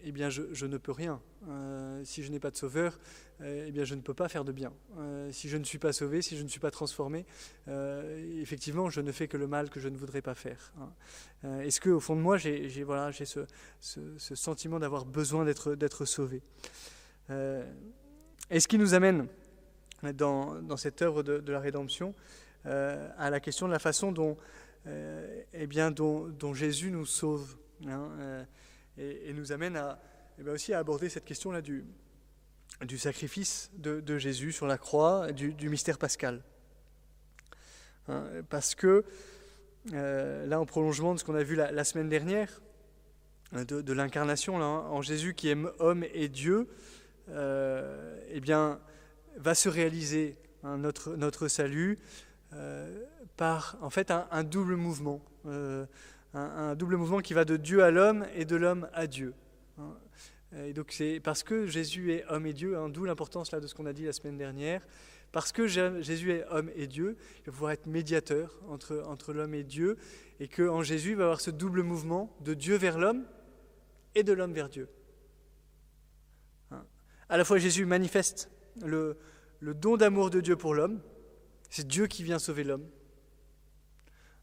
[0.03, 1.21] eh bien, je, ne peux rien.
[2.03, 2.99] Si je n'ai pas de sauveur,
[3.43, 4.73] eh bien, je ne peux pas faire de bien.
[5.31, 7.25] Si je ne suis pas sauvé, si je ne suis pas transformé,
[8.41, 10.73] effectivement, je ne fais que le mal que je ne voudrais pas faire.
[11.43, 11.59] Hein.
[11.59, 12.67] Est-ce qu'au fond de moi, j'ai
[13.25, 13.45] ce,
[13.79, 16.41] ce, sentiment d'avoir besoin d'être sauvé?
[17.29, 19.27] Et ce qui nous amène
[20.13, 22.13] dans, dans cette œuvre de, la rédemption
[22.65, 24.37] à la question de la façon dont,
[24.85, 27.57] eh bien, dont, Jésus nous sauve.
[27.87, 28.45] Hein,
[28.97, 29.99] et, nous amène à,
[30.39, 31.85] eh ben aussi à aborder cette question-là du,
[32.85, 36.41] du sacrifice de, Jésus sur la croix, du, mystère pascal.
[38.07, 39.05] Hein, parce que,
[39.93, 42.61] euh, là, en prolongement de ce qu'on a vu la, semaine dernière,
[43.53, 46.67] euh, de, l'incarnation, hein, en Jésus qui aime homme et Dieu,
[47.29, 48.79] euh, eh bien,
[49.37, 51.99] va se réaliser notre, notre salut
[53.37, 55.21] par, en fait, un, double mouvement
[56.33, 59.33] un, double mouvement qui va de Dieu à l'homme et de l'homme à Dieu.
[59.77, 59.97] Hein.
[60.65, 63.67] Et donc c'est parce que Jésus est homme et Dieu, hein, d'où l'importance là de
[63.67, 64.85] ce qu'on a dit la semaine dernière.
[65.31, 69.53] Parce que Jésus est homme et Dieu, il va pouvoir être médiateur entre, entre l'homme
[69.53, 69.97] et Dieu,
[70.41, 73.23] et qu'en Jésus il va avoir ce double mouvement de Dieu vers l'homme
[74.13, 74.89] et de l'homme vers Dieu.
[76.71, 76.83] Hein.
[77.29, 78.49] À la fois Jésus manifeste
[78.85, 79.17] le,
[79.61, 81.01] don d'amour de Dieu pour l'homme,
[81.69, 82.85] c'est Dieu qui vient sauver l'homme,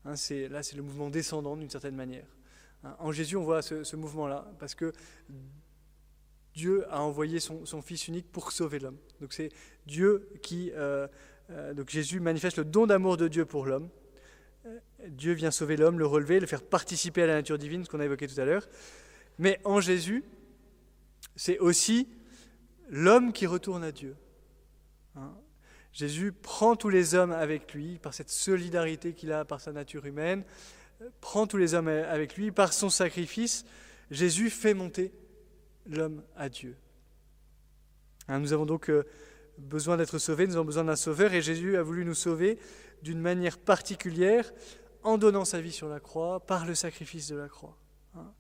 [0.09, 0.15] Hein,
[0.51, 2.27] là, c'est le mouvement descendant d'une certaine manière.
[2.85, 4.93] Hein, en Jésus, on voit ce, mouvement-là, parce que
[6.55, 8.99] Dieu a envoyé son, Fils unique pour sauver l'homme.
[9.21, 9.51] Donc c'est
[9.87, 10.73] Dieu qui...
[10.75, 11.07] Euh,
[11.51, 13.89] euh, donc Jésus manifeste le don d'amour de Dieu pour l'homme.
[14.67, 17.91] Euh, Dieu vient sauver l'homme, le relever, le faire participer à la nature divine, ce
[17.91, 18.67] qu'on a évoqué tout à l'heure.
[19.39, 20.25] Mais en Jésus,
[21.37, 22.09] c'est aussi
[22.89, 24.17] l'homme qui retourne à Dieu.
[25.17, 25.35] Hein,
[25.93, 30.07] Jésus prend tous les hommes avec lui par cette solidarité qu'il a par sa nature
[30.07, 30.45] humaine,
[31.21, 33.65] prend tous les hommes avec lui par son sacrifice.
[34.11, 35.13] Jésus fait monter
[35.87, 36.77] l'homme à Dieu.
[38.29, 39.05] Hein, nous avons donc euh,
[39.59, 42.59] besoin d'être sauvés, nous avons besoin d'un sauveur et Jésus a voulu nous sauver
[43.03, 44.53] d'une manière particulière
[45.03, 47.77] en donnant sa vie sur la croix par le sacrifice de la croix.
[48.15, 48.33] Hein.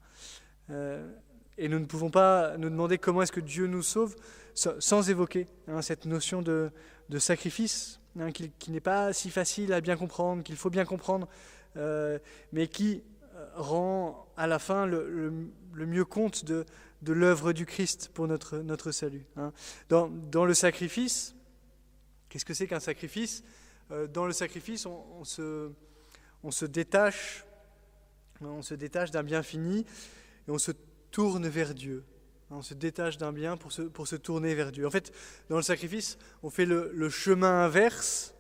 [0.70, 1.10] Euh,
[1.56, 4.14] et nous ne pouvons pas nous demander comment est-ce que Dieu nous sauve
[4.58, 6.70] sans évoquer hein, cette notion de,
[7.18, 11.28] sacrifice, hein, qui, n'est pas si facile à bien comprendre, qu'il faut bien comprendre,
[11.76, 12.18] euh,
[12.52, 13.02] mais qui
[13.34, 15.30] euh, rend à la fin le,
[15.74, 16.64] mieux compte de,
[17.06, 19.24] l'œuvre du Christ pour notre, salut.
[19.36, 19.52] Hein.
[19.88, 21.34] Dans, le sacrifice,
[22.28, 23.44] qu'est-ce que c'est qu'un sacrifice?
[23.92, 27.44] Euh, Dans le sacrifice, on se détache,
[28.40, 29.86] on se détache d'un bien fini
[30.48, 30.72] et on se
[31.12, 32.04] tourne vers Dieu.
[32.50, 34.86] On se détache d'un bien pour se, tourner vers Dieu.
[34.86, 35.12] En fait,
[35.50, 38.34] dans le sacrifice, on fait le, chemin inverse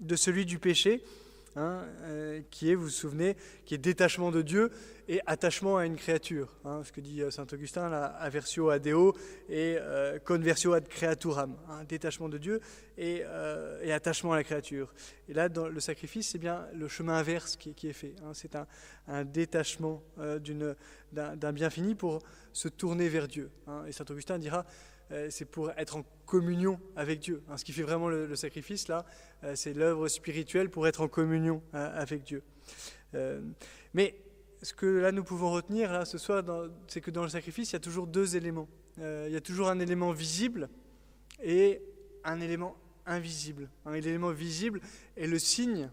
[0.00, 1.02] de celui du péché,
[1.56, 4.70] hein, euh, qui est, vous vous souvenez, qui est détachement de Dieu
[5.08, 6.48] et attachement à une créature.
[6.64, 9.14] Hein, ce que dit euh, saint Augustin, la aversio ad Deo
[9.48, 11.56] et euh, conversio ad creaturam.
[11.68, 12.60] Hein, détachement de Dieu
[12.96, 13.22] et,
[13.82, 14.94] et, attachement à la créature.
[15.28, 18.14] Et là, dans le sacrifice, c'est bien le chemin inverse qui, est fait.
[18.34, 18.56] c'est
[19.08, 20.02] un, détachement
[21.12, 22.20] d'un bien fini pour
[22.52, 23.50] se tourner vers Dieu.
[23.66, 23.84] Hein.
[23.88, 24.64] Et saint Augustin dira,
[25.10, 27.42] euh, c'est pour être en communion avec Dieu.
[27.48, 27.56] Hein.
[27.56, 29.04] Ce qui fait vraiment le, sacrifice, là,
[29.42, 32.42] euh, c'est l'œuvre spirituelle pour être en communion euh, avec Dieu.
[33.92, 34.16] mais
[34.64, 36.42] ce que là nous pouvons retenir là ce soir,
[36.88, 38.68] c'est que dans le sacrifice, il y a toujours deux éléments.
[38.98, 40.68] il y a toujours un élément visible
[41.42, 41.82] et
[42.24, 43.68] un élément invisible.
[43.84, 44.80] Un élément visible
[45.16, 45.90] est le signe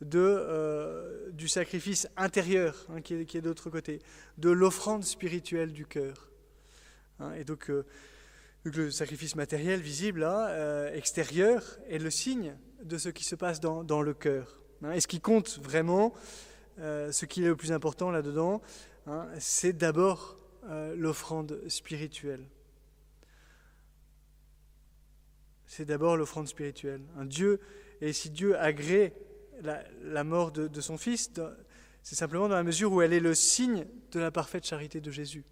[0.00, 4.00] de, euh, du sacrifice intérieur hein, qui est, qui est d'autre côté,
[4.38, 6.30] de l'offrande spirituelle du cœur.
[7.20, 7.84] Hein, et donc, euh,
[8.64, 13.60] le sacrifice matériel visible, là, euh, extérieur, est le signe de ce qui se passe
[13.60, 14.60] dans, dans le cœur.
[14.82, 14.92] Hein.
[14.92, 16.12] et ce qui compte vraiment,
[16.78, 18.62] ce qui est le plus important là-dedans,
[19.38, 20.36] c'est d'abord
[20.96, 22.46] l'offrande spirituelle.
[25.66, 27.02] C'est d'abord l'offrande spirituelle.
[27.16, 27.60] Un Dieu,
[28.00, 29.12] et si Dieu agrée
[29.62, 31.30] la, mort de, son Fils,
[32.02, 35.10] c'est simplement dans la mesure où elle est le signe de la parfaite charité de
[35.10, 35.44] Jésus.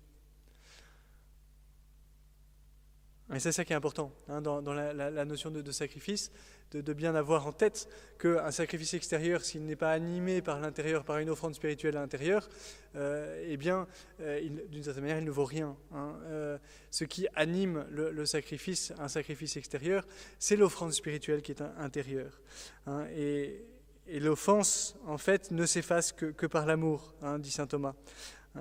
[3.34, 6.30] Et c'est ça qui est important hein, dans, la, notion de, sacrifice,
[6.76, 11.18] de, bien avoir en tête qu'un sacrifice extérieur, s'il n'est pas animé par l'intérieur, par
[11.18, 12.48] une offrande spirituelle à l'intérieur,
[12.96, 13.86] euh, eh bien,
[14.20, 15.76] euh, d'une certaine manière, il ne vaut rien.
[15.92, 16.14] Hein.
[16.24, 16.58] Euh,
[16.90, 20.06] ce qui anime le, sacrifice, un sacrifice extérieur,
[20.38, 22.40] c'est l'offrande spirituelle qui est intérieure.
[22.86, 23.06] Hein.
[23.14, 23.64] et,
[24.08, 27.94] l'offense, en fait, ne s'efface que, par l'amour, hein, dit saint Thomas.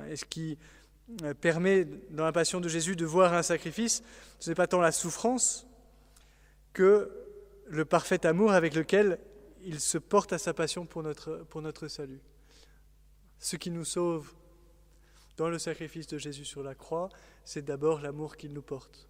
[0.09, 0.57] Et ce qui
[1.41, 4.01] permet, dans la passion de Jésus, de voir un sacrifice,
[4.39, 5.67] ce n'est pas tant la souffrance
[6.73, 7.11] que
[7.71, 9.17] le parfait amour avec lequel
[9.63, 12.19] il se porte à sa passion pour notre, salut.
[13.39, 14.33] Ce qui nous sauve,
[15.37, 17.07] dans le sacrifice de Jésus sur la croix,
[17.45, 19.07] c'est d'abord l'amour qu'il nous porte.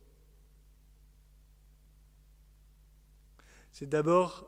[3.71, 4.47] C'est d'abord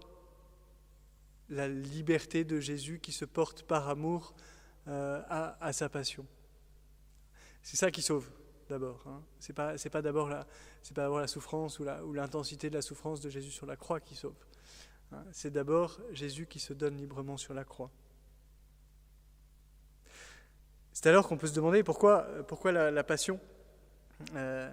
[1.49, 4.35] la liberté de Jésus qui se porte par amour
[4.87, 6.27] euh, à, sa passion.
[7.63, 8.29] C'est ça qui sauve
[8.69, 9.03] d'abord.
[9.07, 9.21] Hein.
[9.39, 10.45] Ce n'est pas, d'abord la,
[10.95, 14.35] pas la souffrance ou l'intensité de la souffrance de Jésus sur la croix qui sauve.
[15.11, 15.23] Hein.
[15.31, 17.91] C'est d'abord Jésus qui se donne librement sur la croix.
[20.93, 22.27] C'est alors qu'on peut se demander pourquoi,
[22.65, 23.39] la, passion
[24.35, 24.71] euh,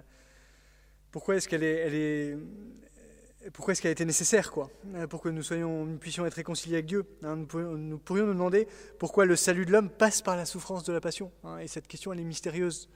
[1.09, 2.37] Pourquoi est-ce qu'elle est, elle est,
[3.53, 6.85] pourquoi est-ce qu'elle a été nécessaire, quoi euh, Pour que nous, puissions être réconciliés avec
[6.85, 7.05] Dieu.
[7.23, 8.67] Hein, nous, pourrions, nous, demander
[8.99, 11.31] pourquoi le salut de l'homme passe par la souffrance de la passion.
[11.43, 12.89] Hein, et cette question, elle est mystérieuse.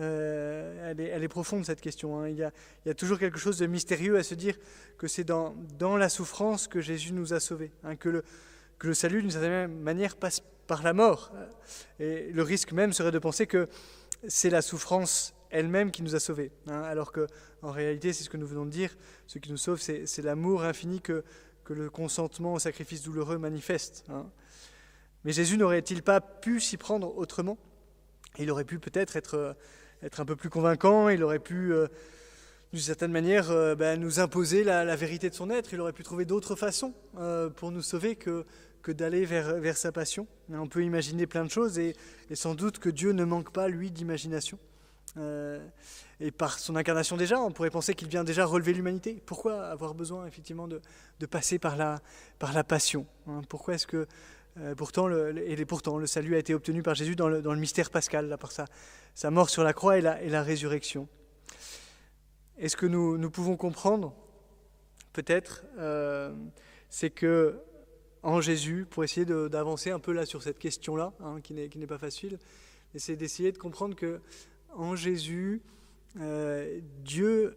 [0.00, 2.20] Euh, elle, est, profonde, cette question.
[2.20, 2.28] Hein.
[2.28, 4.56] Il, y a, toujours quelque chose de mystérieux à se dire
[4.96, 7.70] que c'est dans, dans la souffrance que Jésus nous a sauvés.
[7.98, 8.24] que, le,
[8.78, 11.32] que le salut, d'une certaine manière, passe par la mort.
[11.98, 13.68] Et le risque même serait de penser que
[14.28, 16.52] c'est la souffrance elle-même qui nous a sauvés.
[16.66, 17.26] Hein, alors que,
[17.62, 20.64] en réalité, c'est ce que nous venons de dire, ce qui nous sauve, c'est l'amour
[20.64, 21.24] infini que,
[21.68, 24.04] le consentement au sacrifice douloureux manifeste.
[24.08, 24.26] Hein.
[25.24, 27.58] Mais Jésus n'aurait-il pas pu s'y prendre autrement?
[28.40, 29.54] Il aurait pu peut-être être,
[30.02, 31.86] être un peu plus convaincant, il aurait pu, euh,
[32.72, 36.02] d'une certaine manière, euh, ben, nous imposer la, vérité de son être, il aurait pu
[36.02, 38.44] trouver d'autres façons euh, pour nous sauver que,
[38.88, 40.26] d'aller vers, sa passion.
[40.52, 41.94] On peut imaginer plein de choses et
[42.32, 44.58] sans doute que Dieu ne manque pas, lui, d'imagination.
[45.16, 45.66] Euh,
[46.20, 49.22] et par son incarnation déjà, on pourrait penser qu'il vient déjà relever l'humanité.
[49.26, 50.80] Pourquoi avoir besoin effectivement de,
[51.26, 52.00] passer par la,
[52.38, 53.42] par la passion hein?
[53.48, 54.06] Pourquoi est-ce que
[54.58, 57.54] euh, pourtant, le, et pourtant le salut a été obtenu par Jésus dans le, dans
[57.54, 58.66] le mystère pascal, là, par sa,
[59.14, 61.08] sa, mort sur la croix et la, et la résurrection?
[62.58, 64.14] Est-ce que nous, nous, pouvons comprendre
[65.12, 66.32] Peut-être, euh,
[66.88, 67.58] c'est que
[68.22, 71.98] en Jésus, pour essayer d'avancer un peu là sur cette question-là, hein, qui n'est pas
[71.98, 72.38] facile,
[72.96, 74.20] c'est d'essayer de comprendre que
[74.74, 75.62] en Jésus,
[76.18, 77.56] euh, Dieu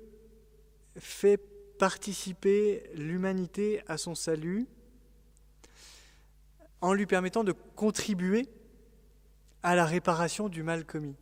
[0.97, 1.37] fait
[1.79, 4.67] participer l'humanité à son salut
[6.81, 8.47] en lui permettant de contribuer
[9.63, 11.15] à la réparation du mal commis.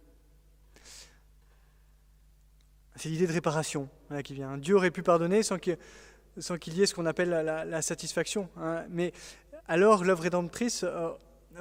[2.96, 3.90] C'est l'idée de réparation
[4.24, 4.58] qui vient.
[4.58, 5.78] Dieu aurait pu pardonner sans qu'il
[6.74, 8.50] y ait ce qu'on appelle la, satisfaction.
[8.58, 8.86] Hein.
[8.90, 9.14] Mais
[9.68, 11.12] alors l'œuvre rédemptrice euh,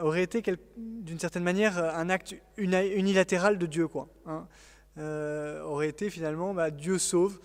[0.01, 0.43] aurait été
[0.77, 4.09] d'une certaine manière un acte unilatéral de Dieu, quoi.
[4.27, 4.47] Hein.
[4.99, 7.39] Euh, aurait été finalement bah, Dieu sauve,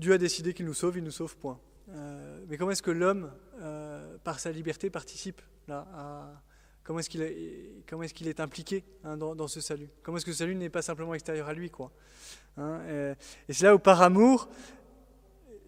[0.00, 1.58] Dieu a décidé qu'il nous sauve, il nous sauve, point.
[1.90, 5.86] Euh, mais comment est-ce que l'homme, euh, par sa liberté, participe là,
[6.82, 9.90] Comment est-ce qu'il est, est, est, impliqué hein, dans, ce salut?
[10.02, 11.92] Comment est-ce que ce salut n'est pas simplement extérieur à lui quoi
[12.56, 12.80] hein,
[13.46, 14.48] Et c'est là où, par amour,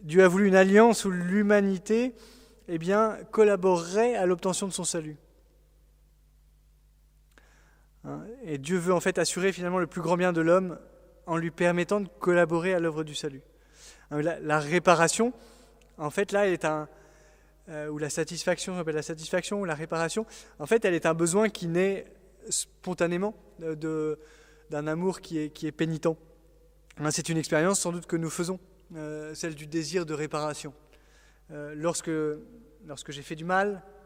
[0.02, 2.14] Dieu a voulu une alliance où l'humanité
[2.68, 5.18] eh bien, collaborerait à l'obtention de son salut.
[8.04, 10.78] Hein, et Dieu veut en fait assurer finalement le plus grand bien de l'homme
[11.26, 13.42] en lui permettant de collaborer à l'œuvre du salut.
[14.10, 15.32] Hein, la, réparation,
[15.98, 16.88] en fait, là, elle est un.
[17.68, 20.26] Euh, ou la satisfaction, la satisfaction ou la réparation,
[20.58, 22.06] en fait, elle est un besoin qui naît
[22.48, 24.18] spontanément de,
[24.70, 26.06] d'un amour qui est, qui est pénitent.
[26.98, 28.58] Hein, c'est une expérience sans doute que nous faisons,
[28.96, 30.72] euh, celle du désir de réparation.
[31.50, 32.10] Euh, lorsque,
[32.86, 33.99] lorsque j'ai fait du mal, euh,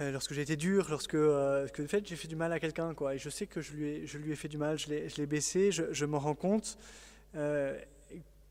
[0.00, 3.14] lorsque j'ai été dur, lorsque, euh, fait, j'ai fait du mal à quelqu'un, quoi.
[3.14, 5.26] Et je sais que je lui ai, je lui ai fait du mal, je l'ai,
[5.26, 6.78] baissé, je, je m'en rends compte
[7.36, 7.78] euh,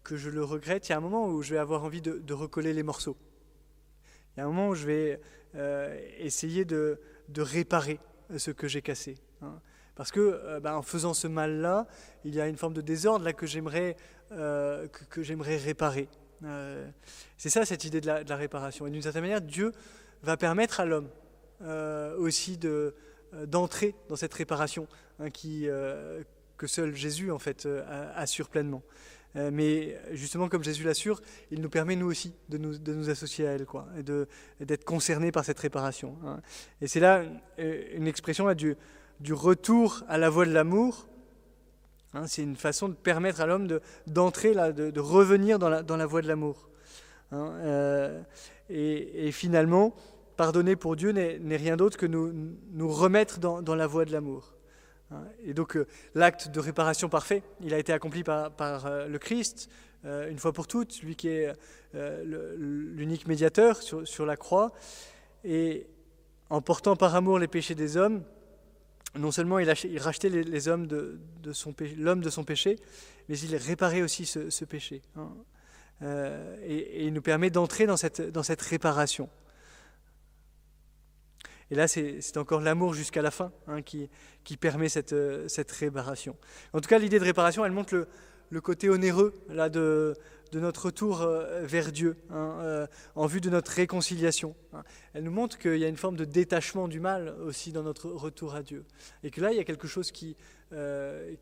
[0.04, 0.88] que je le regrette.
[0.88, 3.18] Il y a un moment où je vais avoir envie de, recoller les morceaux.
[4.36, 5.20] Il y a un moment où je vais
[6.18, 8.00] essayer de, de, réparer
[8.38, 9.18] ce que j'ai cassé.
[9.42, 9.60] Hein.
[9.96, 11.86] Parce que bah, en faisant ce mal-là,
[12.24, 13.96] il y a une forme de désordre là que j'aimerais,
[14.32, 16.10] que, j'aimerais réparer.
[17.38, 18.88] c'est ça cette idée de la réparation.
[18.88, 19.72] Et d'une certaine manière, Dieu
[20.24, 21.10] va permettre à l'homme
[21.62, 22.92] euh, aussi euh,
[23.46, 24.88] d'entrer dans cette réparation
[25.20, 26.22] hein, qui, euh,
[26.58, 27.68] que seul Jésus en fait
[28.16, 28.84] assure pleinement.
[29.36, 33.48] mais justement, comme Jésus l'assure, il nous permet nous aussi de nous, de nous associer
[33.48, 36.18] à elle, quoi, et d'être concernés par cette réparation.
[36.26, 36.42] Hein.
[36.82, 37.24] Et c'est là
[37.58, 38.76] une expression là, du,
[39.20, 41.08] du retour à la voie de l'amour.
[42.14, 45.82] Hein, c'est une façon de permettre à l'homme de, d'entrer de, de, revenir dans la,
[45.82, 46.70] dans la voie de l'amour.
[48.70, 49.96] et, finalement,
[50.36, 52.32] pardonner pour Dieu n'est rien d'autre que nous,
[52.72, 54.54] nous remettre dans, la voie de l'amour.
[55.12, 55.24] Hein.
[55.46, 58.52] Et donc euh, l'acte de réparation parfait, il a été accompli par,
[58.86, 59.70] euh, le Christ,
[60.06, 61.54] euh, une fois pour toutes, lui qui est
[61.94, 64.72] l'unique médiateur sur, la croix.
[65.44, 65.88] Et
[66.50, 68.24] en portant par amour les péchés des hommes,
[69.16, 69.70] non seulement il,
[70.00, 72.78] rachetait l'homme de son péché,
[73.30, 75.04] mais il réparait aussi ce, péché.
[75.16, 75.30] Hein.
[76.64, 79.30] et, il nous permet d'entrer dans cette réparation.
[81.74, 84.08] Et là, c'est encore l'amour jusqu'à la fin hein, qui,
[84.58, 85.16] permet cette,
[85.48, 86.38] cette, réparation.
[86.72, 88.06] En tout cas, l'idée de réparation, elle montre
[88.52, 90.16] le, côté onéreux là, de,
[90.54, 94.56] notre retour euh, vers Dieu, hein, euh, en vue de notre réconciliation.
[94.72, 94.84] Hein.
[95.16, 98.12] Elle nous montre qu'il y a une forme de détachement du mal aussi dans notre
[98.12, 98.86] retour à Dieu.
[99.24, 100.38] Et que là, il y a quelque chose qui,
[100.74, 101.34] euh,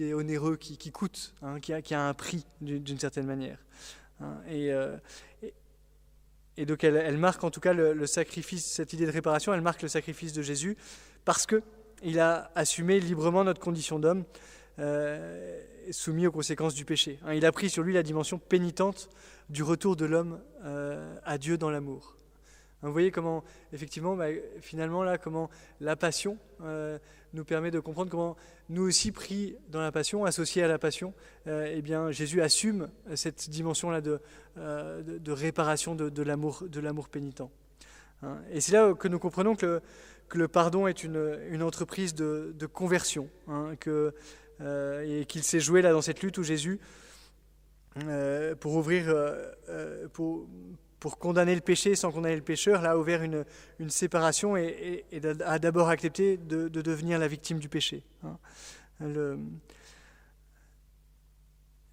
[0.00, 3.58] est, onéreux, qui, coûte, qui, a, un prix d'une certaine manière.
[4.48, 4.72] Et,
[6.64, 9.88] donc, elle, marque en tout cas le, sacrifice, cette idée de réparation, elle marque le
[9.88, 10.76] sacrifice de Jésus
[11.24, 14.24] parce qu'il a assumé librement notre condition d'homme
[15.92, 17.18] soumis aux conséquences du péché.
[17.24, 19.08] Hein, il a pris sur lui la dimension pénitente
[19.48, 22.15] du retour de l'homme euh, à Dieu dans l'amour.
[22.82, 24.26] Hein, vous voyez comment, effectivement, bah,
[24.60, 25.50] finalement, là, comment
[25.80, 26.98] la passion euh,
[27.32, 28.36] nous permet de comprendre comment
[28.68, 31.14] nous aussi, pris dans la passion, associés à la passion,
[31.46, 34.20] euh, eh bien, Jésus assume cette dimension-là de,
[34.56, 37.42] de, réparation de, l'amour, de l'amour pénitent.
[38.22, 39.82] Hein, et c'est là que nous comprenons que le,
[40.28, 43.28] que le pardon est une, entreprise de, conversion,
[43.80, 44.14] que
[44.62, 46.80] euh, et qu'il s'est joué là dans cette lutte où Jésus,
[48.04, 50.48] euh, pour ouvrir, euh, pour,
[51.00, 53.44] pour condamner le péché sans condamner le pécheur, là a ouvert une,
[53.78, 55.04] une séparation et,
[55.44, 58.02] a d'abord accepté de, devenir la victime du péché.
[58.22, 58.38] Hein.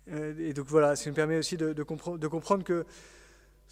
[0.07, 1.83] et donc voilà, ça nous permet aussi de, de,
[2.17, 2.85] de comprendre que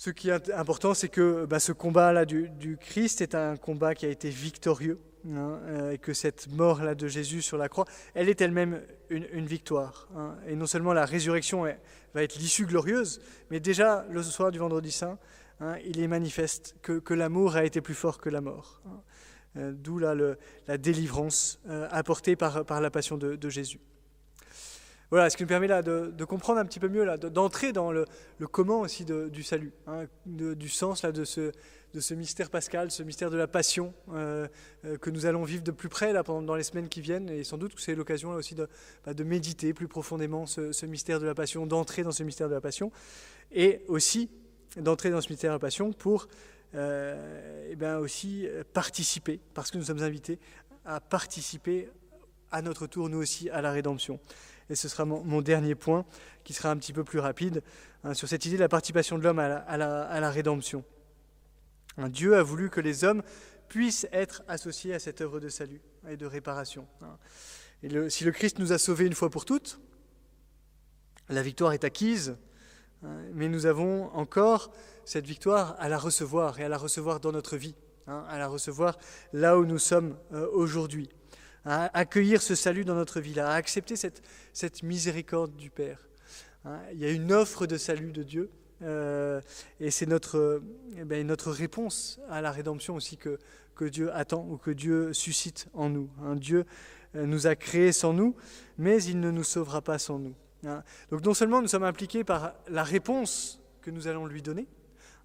[0.01, 4.07] ce qui est important, c'est que bah, ce combat-là du, Christ est un combat qui
[4.07, 4.99] a été victorieux.
[5.27, 7.85] Hein, euh, et que cette mort-là de Jésus sur la croix,
[8.15, 8.81] elle est elle-même
[9.11, 10.07] une, victoire.
[10.17, 10.35] Hein.
[10.47, 11.65] et non seulement la résurrection
[12.15, 13.21] va être l'issue glorieuse,
[13.51, 15.19] mais déjà le soir du vendredi saint,
[15.59, 18.81] hein, il est manifeste que, l'amour a été plus fort que la mort.
[19.55, 23.79] Euh, d'où la délivrance euh, apportée par, la passion de, Jésus.
[25.11, 28.05] Voilà, ce qui nous permet là de, comprendre un petit peu mieux, d'entrer dans le,
[28.49, 29.73] comment aussi du salut,
[30.25, 34.47] du sens là, de ce, mystère pascal, ce mystère de la passion euh,
[34.85, 37.29] euh, que nous allons vivre de plus près là, pendant, dans les semaines qui viennent.
[37.29, 38.69] Et sans doute que c'est l'occasion aussi de,
[39.05, 42.61] bah, méditer plus profondément ce, mystère de la passion, d'entrer dans ce mystère de la
[42.61, 42.89] passion.
[43.51, 44.29] Et aussi
[44.77, 46.29] d'entrer dans ce mystère de la passion pour
[46.73, 50.39] euh, eh ben aussi participer, parce que nous sommes invités
[50.85, 51.89] à participer
[52.51, 54.19] à notre tour, nous aussi, à la rédemption.
[54.69, 56.05] Et ce sera mon, dernier point,
[56.43, 57.61] qui sera un petit peu plus rapide,
[58.03, 60.83] hein, sur cette idée de la participation de l'homme à, la rédemption.
[61.97, 63.21] Dieu a voulu que les hommes
[63.67, 66.87] puissent être associés à cette œuvre de salut et de réparation.
[67.83, 69.79] Et si le Christ nous a sauvés une fois pour toutes,
[71.29, 72.35] la victoire est acquise,
[73.03, 74.71] hein, mais nous avons encore
[75.05, 77.75] cette victoire à la recevoir et à la recevoir dans notre vie,
[78.07, 78.97] hein, à la recevoir
[79.33, 81.09] là où nous sommes euh, aujourd'hui,
[81.65, 84.21] à accueillir ce salut dans notre vie, à accepter cette,
[84.53, 86.07] cette miséricorde du Père.
[86.65, 86.79] Hein.
[86.93, 88.49] Il y a une offre de salut de Dieu
[88.83, 89.41] euh,
[89.79, 90.61] et c'est notre,
[90.97, 93.37] eh ben, notre réponse à la rédemption aussi que,
[93.75, 96.09] que Dieu attend ou que Dieu suscite en nous.
[96.23, 96.65] Un Dieu
[97.15, 98.35] euh, nous a créés sans nous,
[98.77, 100.35] mais il ne nous sauvera pas sans nous.
[100.65, 100.83] Hein.
[101.11, 104.67] Donc non seulement nous sommes impliqués par la réponse que nous allons lui donner,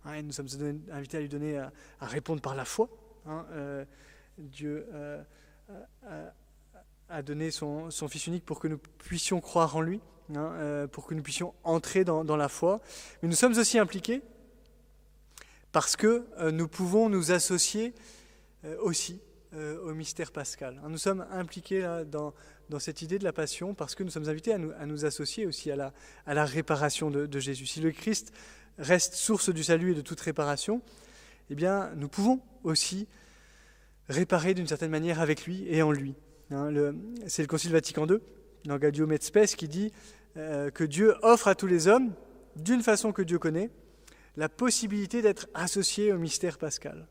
[0.05, 0.49] hein, nous sommes
[0.91, 2.89] invités à lui donner à, répondre par la foi.
[3.27, 3.85] Hein, euh,
[4.39, 4.87] Dieu
[7.09, 10.01] a donné son, Fils unique pour que nous puissions croire en lui.
[10.35, 12.81] Hein, euh, pour que nous puissions entrer dans, la foi.
[13.23, 14.23] Mais nous sommes aussi impliqués
[15.71, 17.95] parce que euh, nous pouvons nous associer
[18.65, 19.21] euh, aussi
[19.85, 20.79] au mystère pascal.
[20.85, 22.35] Hein, nous sommes impliqués dans,
[22.79, 25.77] cette idée de la passion parce que nous sommes invités à nous, associer aussi à
[25.77, 25.95] la,
[26.27, 27.65] à la réparation de, de, Jésus.
[27.65, 28.35] Si le Christ
[28.77, 30.83] reste source du salut et de toute réparation,
[31.49, 33.07] eh bien, nous pouvons aussi
[34.09, 36.15] réparer d'une certaine manière avec lui et en lui.
[36.51, 36.71] Hein,
[37.27, 38.19] c'est le Concile Vatican II,
[38.65, 39.93] dans et Spes, qui dit
[40.37, 42.13] euh, que Dieu offre à tous les hommes,
[42.57, 43.71] d'une façon que Dieu connaît,
[44.37, 47.07] la possibilité d'être associé au mystère pascal.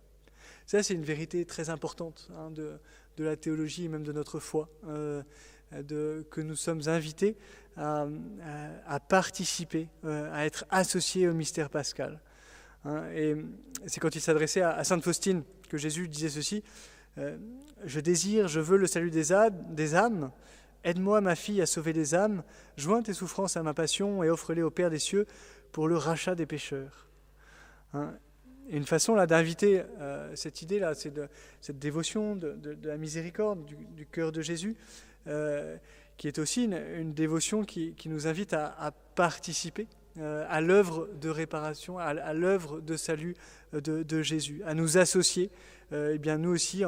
[0.65, 2.79] Ça, c'est une vérité très importante hein, de,
[3.17, 5.23] la théologie et même de notre foi, euh,
[5.71, 7.35] que nous sommes invités
[7.77, 8.07] à,
[8.87, 12.21] à, participer, euh, à être associés au mystère pascal.
[12.85, 13.03] Hein.
[13.15, 13.35] et
[13.87, 15.43] c'est quand il s'adressait à, Sainte Faustine
[15.77, 16.63] Jésus disait ceci,
[17.85, 20.31] Je désire, je veux le salut des âmes
[20.85, 22.43] Aide-moi, ma fille, à sauver des âmes,
[22.77, 25.25] joins tes souffrances à ma passion et offre-les au Père des cieux
[25.71, 27.07] pour le rachat des pécheurs.
[27.93, 28.13] Hein,
[28.69, 31.27] une façon là d'inviter euh, cette idée-là, c'est de,
[31.59, 34.75] cette dévotion de, la miséricorde du, cœur de Jésus,
[35.25, 35.75] euh,
[36.17, 39.87] qui est aussi une, dévotion qui, nous invite à, participer.
[39.87, 43.35] euh, à l'œuvre de réparation, à, l'œuvre de salut
[43.73, 45.51] de, Jésus, à nous associer,
[45.91, 46.83] et eh bien nous aussi,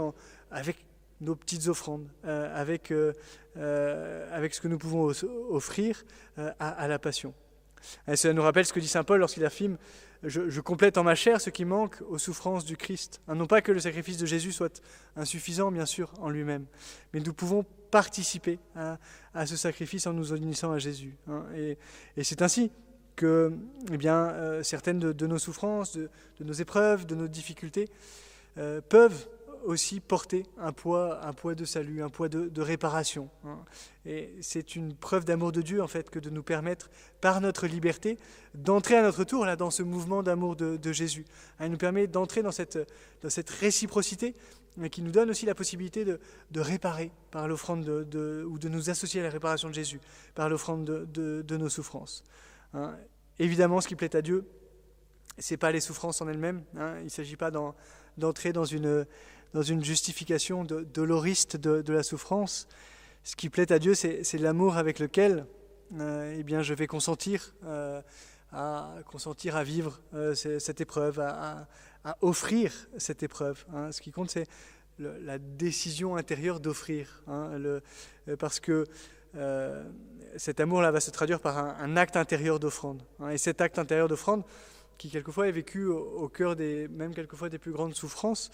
[0.51, 0.77] avec
[1.21, 3.13] nos petites offrandes, euh, avec, euh,
[3.57, 5.11] euh, avec ce que nous pouvons
[5.49, 6.03] offrir
[6.59, 7.33] à, la passion.
[8.13, 9.77] Cela nous rappelle ce que dit Saint Paul lorsqu'il affirme
[10.23, 13.21] je, complète en ma chair ce qui manque aux souffrances du Christ.
[13.27, 14.81] Hein, non pas que le sacrifice de Jésus soit
[15.15, 16.65] insuffisant, bien sûr, en lui-même,
[17.13, 18.97] mais nous pouvons participer à,
[19.35, 21.15] à, ce sacrifice en nous unissant à Jésus.
[21.27, 21.45] Hein.
[21.55, 22.71] Et c'est ainsi
[23.17, 23.51] que
[23.91, 26.09] eh euh, certaines de, nos souffrances, de,
[26.39, 27.89] nos épreuves, de nos difficultés
[28.57, 29.27] euh, peuvent
[29.65, 33.29] aussi porter un poids, un poids de salut, un poids de, réparation.
[33.45, 33.57] Hein.
[34.05, 36.89] Et c'est une preuve d'amour de Dieu, en fait, que de nous permettre,
[37.19, 38.17] par notre liberté,
[38.53, 41.25] d'entrer à notre tour là, dans ce mouvement d'amour de, Jésus.
[41.59, 42.79] Hein, il nous permet d'entrer dans cette,
[43.59, 44.35] réciprocité,
[44.77, 46.19] mais qui nous donne aussi la possibilité de,
[46.55, 49.99] réparer par l'offrande de, ou de nous associer à la réparation de Jésus,
[50.33, 52.23] par l'offrande de, nos souffrances.
[52.77, 52.95] Hein.
[53.39, 54.47] Évidemment, ce qui plaît à Dieu,
[55.37, 56.63] ce n'est pas les souffrances en elles-mêmes.
[56.77, 56.95] Hein.
[56.99, 57.51] Il ne s'agit pas
[58.17, 59.05] d'entrer dans une
[59.53, 62.67] dans une justification de, doloriste de, la souffrance.
[63.23, 65.45] Ce qui plaît à Dieu, c'est l'amour avec lequel
[65.99, 68.01] euh, eh bien, je vais consentir, euh,
[68.51, 71.67] à, consentir à vivre euh, cette épreuve, à,
[72.21, 73.65] offrir cette épreuve.
[73.73, 73.91] Hein.
[73.91, 74.47] Ce qui compte, c'est
[74.99, 77.23] la décision intérieure d'offrir.
[78.39, 78.85] Parce que
[79.35, 79.83] euh,
[80.37, 83.01] cet amour-là va se traduire par un, acte intérieur d'offrande.
[83.19, 83.29] Hein.
[83.29, 84.43] et cet acte intérieur d'offrande,
[84.97, 88.49] qui quelquefois est vécu au, cœur des, même quelquefois des plus grandes souffrances,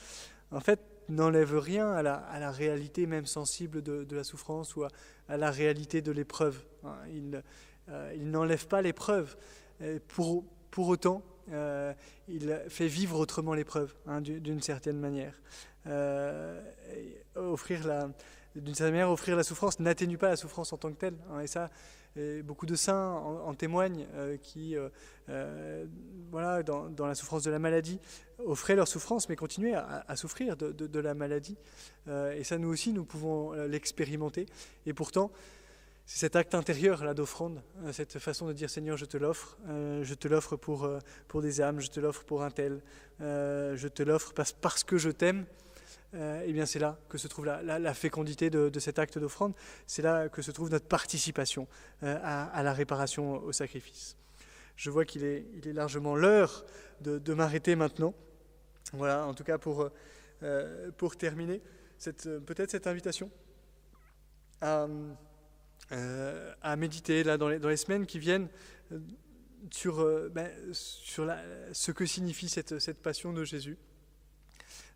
[0.51, 4.89] en fait, n'enlève rien à la, réalité même sensible de, la souffrance ou à,
[5.37, 6.63] la réalité de l'épreuve.
[6.83, 6.95] Hein.
[7.13, 7.43] Il,
[7.89, 9.35] euh, il n'enlève pas l'épreuve.
[10.07, 11.93] Pour, pour autant, euh,
[12.29, 15.33] il fait vivre autrement l'épreuve, hein, d'une certaine manière.
[17.35, 18.09] Offrir la,
[18.55, 21.15] d'une certaine manière, offrir la souffrance n'atténue pas la souffrance en tant que telle.
[21.31, 21.69] Hein, et ça,
[22.43, 24.89] beaucoup de saints en, en témoignent, euh, qui, euh,
[25.29, 25.85] euh,
[26.31, 27.99] voilà, dans, la souffrance de la maladie,
[28.45, 31.57] offraient leur souffrance, mais continuaient à, souffrir de, la maladie.
[32.07, 34.47] Et ça, nous aussi, nous pouvons l'expérimenter.
[34.85, 35.31] Et pourtant,
[36.05, 37.61] c'est cet acte intérieur là d'offrande,
[37.93, 40.89] cette façon de dire Seigneur, je te l'offre, je te l'offre pour,
[41.27, 42.81] pour des âmes, je te l'offre pour un tel,
[43.19, 45.45] je te l'offre parce, parce que je t'aime
[46.15, 49.53] euh, eh bien c'est là que se trouve la, fécondité de, cet acte d'offrande,
[49.87, 51.67] c'est là que se trouve notre participation
[52.03, 54.15] euh, à, la réparation au sacrifice.
[54.75, 56.65] Je vois qu'il est, largement l'heure
[57.01, 58.13] de, m'arrêter maintenant.
[58.93, 59.89] Voilà, en tout cas pour,
[60.43, 61.61] euh, terminer,
[62.45, 63.31] peut-être cette invitation
[64.61, 64.87] à,
[66.77, 68.49] méditer dans, les, semaines qui viennent
[69.71, 73.77] sur, ben, ce que signifie cette passion de Jésus.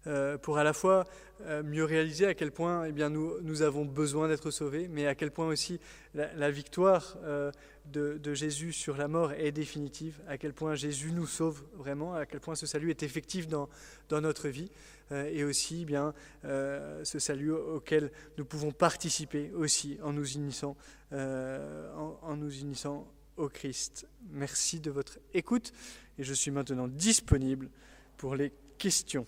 [0.05, 1.05] Euh, pour à la fois
[1.41, 5.07] euh, mieux réaliser à quel point eh bien, nous, nous avons besoin d'être sauvés, mais
[5.07, 5.79] à quel point aussi
[6.13, 7.51] la, victoire euh,
[7.85, 12.25] de, Jésus sur la mort est définitive, à quel point Jésus nous sauve vraiment, à
[12.25, 13.69] quel point ce salut est effectif dans,
[14.09, 14.71] dans notre vie,
[15.11, 20.75] et aussi eh bien, ce salut auquel nous pouvons participer aussi en nous unissant,
[21.13, 24.05] en nous unissant au Christ.
[24.31, 25.71] Merci de votre écoute
[26.17, 27.69] et je suis maintenant disponible
[28.17, 29.25] pour les questions.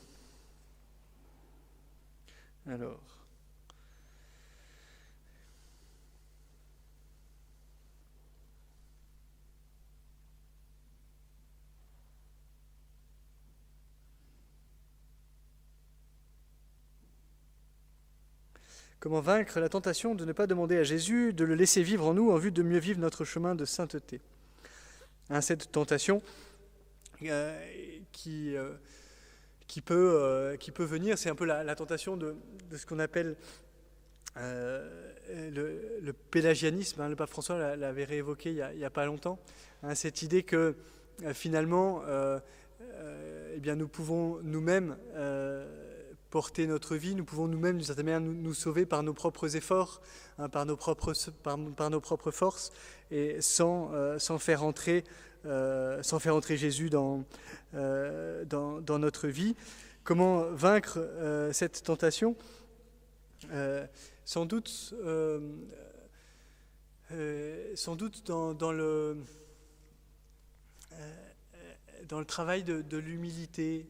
[2.67, 3.19] Alors.
[18.99, 22.13] Comment vaincre la tentation de ne pas demander à Jésus de le laisser vivre en
[22.13, 24.19] nous en vue de mieux vivre notre chemin de sainteté?
[25.29, 26.21] Hein, Cette tentation
[27.21, 27.57] euh,
[28.11, 28.73] qui, euh,
[29.69, 32.35] qui peut, euh, qui peut venir, c'est un peu la, tentation de,
[32.71, 33.37] de ce qu'on appelle
[34.37, 36.99] euh, le, le, pélagianisme.
[36.99, 39.39] Hein, le pape François l'avait réévoqué il n'y a, pas longtemps.
[39.83, 40.75] Hein, cette idée que
[41.23, 42.01] euh, finalement,
[43.55, 44.97] eh bien, nous pouvons nous-mêmes
[46.31, 49.55] porter notre vie, nous pouvons nous-mêmes, d'une certaine manière, nous, nous, sauver par nos propres
[49.55, 50.01] efforts,
[50.39, 51.13] hein, par, nos propres,
[51.43, 52.71] par, nos propres forces,
[53.11, 55.03] et sans, sans faire entrer
[55.45, 57.23] euh, sans faire entrer Jésus dans,
[57.73, 59.55] euh, dans, dans, notre vie.
[60.03, 62.35] Comment vaincre euh, cette tentation?
[64.25, 64.93] Sans doute,
[67.75, 69.17] sans doute dans, dans, le,
[72.09, 73.87] dans le travail de, l'humilité,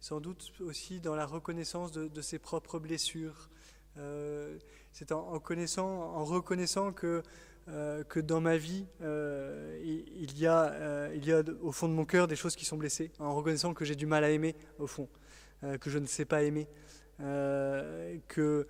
[0.00, 3.48] sans doute aussi dans la reconnaissance de, ses propres blessures.
[4.92, 7.22] C'est en, en reconnaissant que
[7.68, 11.88] euh, que dans ma vie, euh, il, y a, euh, il y a au fond
[11.88, 14.30] de mon cœur des choses qui sont blessées, en reconnaissant que j'ai du mal à
[14.30, 15.08] aimer, au fond,
[15.80, 16.68] que je ne sais pas aimer,
[17.18, 18.68] que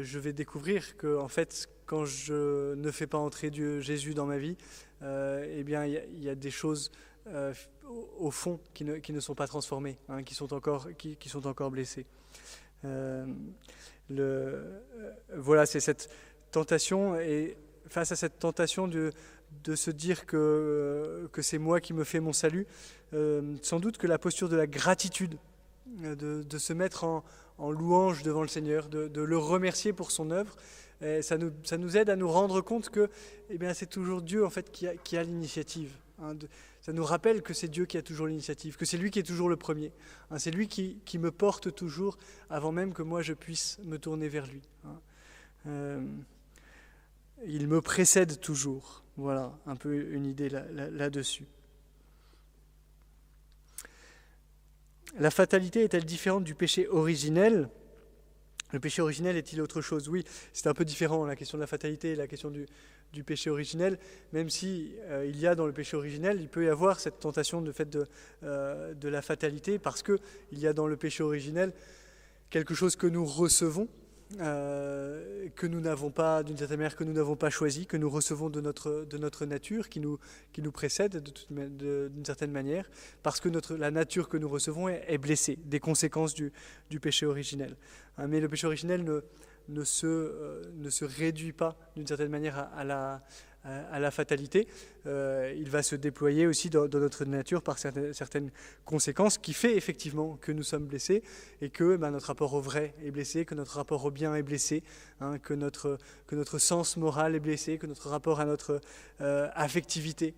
[0.00, 4.26] je vais découvrir que, en fait, quand je ne fais pas entrer Dieu, Jésus dans
[4.26, 4.56] ma vie,
[5.02, 6.92] eh bien, il y, a, il y, a des choses
[8.18, 11.28] au fond qui ne, qui ne, sont pas transformées, hein, qui, sont encore, qui, qui,
[11.28, 12.06] sont encore blessées.
[12.84, 14.82] le,
[15.34, 16.10] voilà, c'est cette
[16.52, 17.56] tentation et
[17.88, 19.12] face à cette tentation de,
[19.64, 22.66] de se dire que, que c'est moi qui me fais mon salut,
[23.62, 25.38] sans doute que la posture de la gratitude,
[26.02, 27.24] de, de se mettre en,
[27.58, 30.56] en, louange devant le Seigneur, de, de le remercier pour son œuvre,
[31.20, 33.08] ça nous, ça nous, aide à nous rendre compte que
[33.50, 35.92] eh c'est toujours Dieu en fait qui a, a l'initiative.
[36.22, 36.34] Hein,
[36.80, 39.24] ça nous rappelle que c'est Dieu qui a toujours l'initiative, que c'est lui qui est
[39.24, 39.92] toujours le premier.
[40.30, 42.16] Hein, c'est lui qui, qui, me porte toujours
[42.48, 44.62] avant même que moi je puisse me tourner vers lui.
[44.84, 45.00] Hein.
[45.66, 46.00] Euh,
[47.44, 49.02] il me précède toujours.
[49.16, 51.46] Voilà un peu une idée là-dessus.
[55.14, 57.70] Là, la fatalité est-elle différente du péché originel?
[58.72, 60.08] Le péché originel est-il autre chose?
[60.08, 62.66] Oui, c'est un peu différent la question de la fatalité et la question du,
[63.12, 63.98] du péché originel,
[64.32, 67.20] même si euh, il y a dans le péché originel, il peut y avoir cette
[67.20, 68.06] tentation de fait de,
[68.42, 70.18] euh, de la fatalité, parce que
[70.52, 71.72] il y a dans le péché originel
[72.50, 73.88] quelque chose que nous recevons,
[74.40, 78.10] euh, que nous n'avons pas, d'une certaine manière, que nous n'avons pas choisi, que nous
[78.10, 80.18] recevons de notre, de notre nature, qui nous,
[80.52, 82.90] qui nous précède d'une certaine manière,
[83.22, 86.52] parce que notre, la nature que nous recevons est, blessée, des conséquences du,
[86.90, 87.76] du péché originel.
[88.18, 89.20] Hein, mais le péché originel ne,
[89.68, 93.22] ne se, euh, ne se réduit pas d'une certaine manière à, la,
[93.90, 94.68] à la fatalité.
[95.06, 98.50] Euh, il va se déployer aussi dans, notre nature par certaines,
[98.84, 101.22] conséquences qui fait effectivement que nous sommes blessés
[101.60, 104.42] et que ben, notre rapport au vrai est blessé, que notre rapport au bien est
[104.42, 104.82] blessé,
[105.20, 105.98] hein, que, notre,
[106.58, 108.80] sens moral est blessé, que notre rapport à notre
[109.20, 110.34] euh, affectivité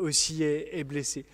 [0.00, 1.24] aussi est, blessé.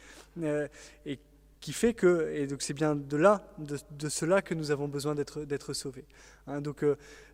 [1.67, 5.17] Qui fait que, et donc c'est bien de là, de, cela que nous avons besoin
[5.17, 6.05] d'être sauvés.
[6.47, 6.85] Hein, donc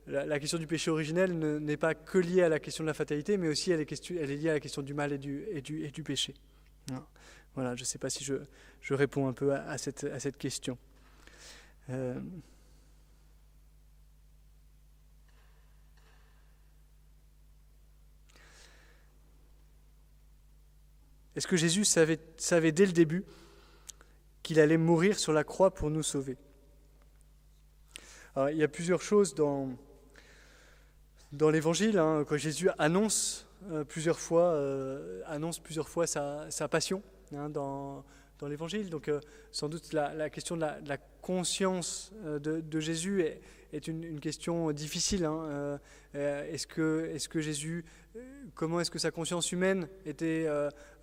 [0.06, 3.36] la, question du péché originel n'est pas que liée à la question de la fatalité,
[3.36, 5.44] mais aussi elle est, question, elle est liée à la question du mal et du,
[5.50, 6.32] et du, et du péché.
[7.54, 8.36] Voilà, je ne sais pas si je,
[8.80, 10.78] je, réponds un peu à, cette, à cette, question.
[11.90, 12.18] Euh,
[21.36, 23.24] Est-ce que Jésus savait, savait dès le début
[24.42, 26.36] qu'il allait mourir sur la croix pour nous sauver
[28.36, 29.70] Il y a plusieurs choses dans,
[31.32, 36.68] dans l'Évangile, hein, quand Jésus annonce euh, plusieurs fois, euh, annonce plusieurs fois sa, sa
[36.68, 37.02] passion
[37.34, 38.04] hein, dans,
[38.38, 38.90] dans l'Évangile.
[38.90, 39.20] Donc, euh,
[39.50, 43.22] sans doute, la, la, question de la, conscience de, de, Jésus
[43.72, 45.24] est, une, question difficile.
[45.24, 45.78] Hein.
[46.14, 47.84] est-ce que, est que Jésus,
[48.54, 50.46] comment est-ce que sa conscience humaine était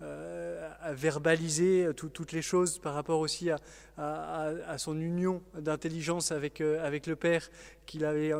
[0.00, 3.50] à verbaliser toutes les choses par rapport aussi
[3.96, 7.48] à, son union d'intelligence avec, avec le Père
[7.90, 8.32] qu'il avait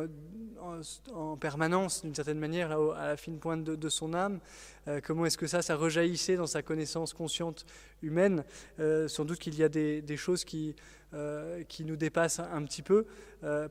[1.13, 4.39] en, permanence, d'une certaine manière, à la fine pointe de, son âme?
[4.87, 7.65] Euh, comment est-ce que ça, ça rejaillissait dans sa connaissance consciente
[8.01, 8.45] humaine?
[8.79, 10.75] Euh, Sans doute qu'il y a des, choses qui,
[11.13, 13.05] euh, qui nous dépassent un, petit peu.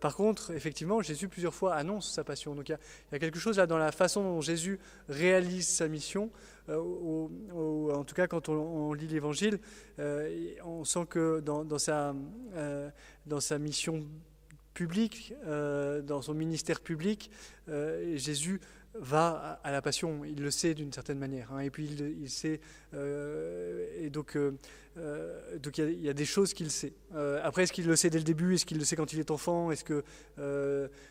[0.00, 2.54] par contre, effectivement, Jésus plusieurs fois annonce sa passion.
[2.54, 4.78] Donc il y, a, quelque chose là dans la façon dont Jésus
[5.08, 6.30] réalise sa mission.
[6.68, 9.58] Ou, en tout cas, quand on, lit l'Évangile,
[10.64, 12.14] on sent que dans, dans sa,
[13.58, 14.04] mission
[14.74, 17.30] public, euh, dans son ministère public,
[17.68, 18.60] euh, Jésus
[18.94, 21.52] va à la passion, il le sait d'une certaine manière.
[21.52, 22.60] Hein, et puis il, sait,
[22.94, 24.52] euh, et donc euh,
[24.96, 26.92] euh il y, a des choses qu'il sait.
[27.42, 28.54] Après, est-ce qu'il le sait dès le début?
[28.54, 29.70] Est-ce qu'il le sait quand il est enfant?
[29.70, 30.02] Est-ce que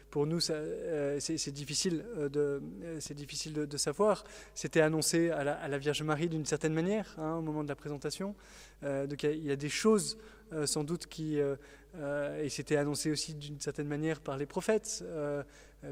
[0.10, 4.24] pour nous, c'est difficile de, savoir.
[4.54, 8.36] C'était annoncé à la, Vierge Marie d'une certaine manière hein, au moment de la présentation.
[8.84, 10.18] donc il y, y, a des choses
[10.66, 15.04] sans doute qui et c'était annoncé aussi d'une certaine manière par les prophètes,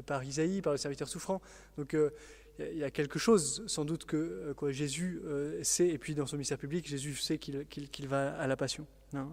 [0.06, 1.40] par Isaïe, par le serviteur souffrant.
[1.76, 5.22] Donc il euh, y, a quelque chose sans doute que quoi, Jésus
[5.62, 8.56] sait, et puis dans son ministère public, Jésus sait qu'il qu qu va à la
[8.56, 8.86] passion.
[9.14, 9.30] Hein.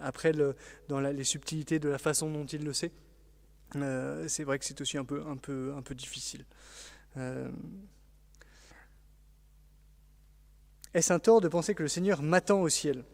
[0.00, 0.32] après,
[0.88, 2.92] dans les subtilités de la façon dont il le sait,
[4.28, 6.46] c'est vrai que c'est aussi un peu difficile.
[10.94, 13.04] Est-ce un tort de penser que le Seigneur m'attend au ciel?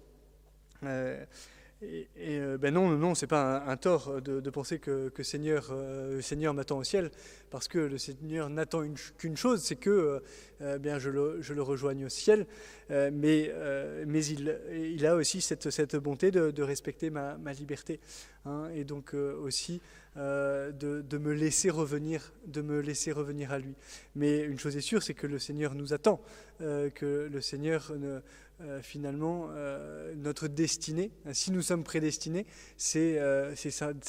[1.81, 6.17] Et, et euh, ben non, non, c'est pas un, tort de, penser que, Seigneur, euh,
[6.17, 7.11] le Seigneur m'attend au ciel,
[7.51, 8.83] parce que le Seigneur n'attend
[9.17, 10.21] qu'une chose, c'est que
[10.61, 12.47] euh, bien je le, rejoigne au ciel,
[12.91, 13.53] mais,
[14.07, 18.01] mais il, a aussi cette, bonté de, respecter ma, ma liberté,
[18.45, 19.81] hein, et donc aussi
[20.17, 20.73] de,
[21.03, 23.75] de, me laisser revenir, de me laisser revenir à lui.
[24.17, 26.21] Mais une chose est sûre, c'est que le Seigneur nous attend,
[26.59, 28.21] que le Seigneur ne
[28.61, 31.13] euh, finalement euh, notre destinée.
[31.33, 32.45] Si nous sommes prédestinés,
[32.77, 33.55] c'est euh,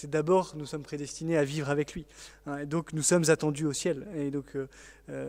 [0.08, 2.08] d'abord nous sommes prédestinés à vivre avec lui.
[2.48, 4.08] Hein, donc nous sommes attendus au ciel.
[4.16, 4.58] Et donc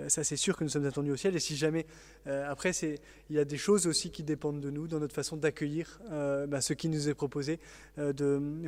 [0.09, 1.37] ça c'est sûr que nous sommes attendus au ciel.
[1.37, 1.87] Et si jamais,
[2.27, 2.99] après, il
[3.37, 6.75] y a des choses aussi qui dépendent de nous, dans notre façon d'accueillir bah, ce
[6.75, 7.61] qui nous est proposé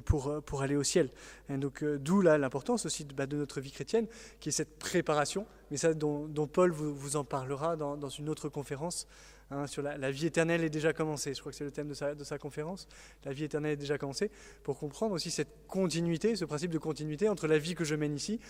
[0.07, 1.11] pour, aller au ciel.
[1.50, 4.07] Donc d'où l'importance aussi bah, de, notre vie chrétienne,
[4.40, 9.07] qui est cette préparation, mais ça dont, Paul vous, en parlera dans, une autre conférence.
[9.53, 11.34] Hein, sur la, vie éternelle est déjà commencée.
[11.34, 12.88] Je crois que c'est le thème de sa, conférence.
[13.24, 14.30] La vie éternelle est déjà commencée.
[14.62, 18.14] Pour comprendre aussi cette continuité, ce principe de continuité entre la vie que je mène
[18.14, 18.40] ici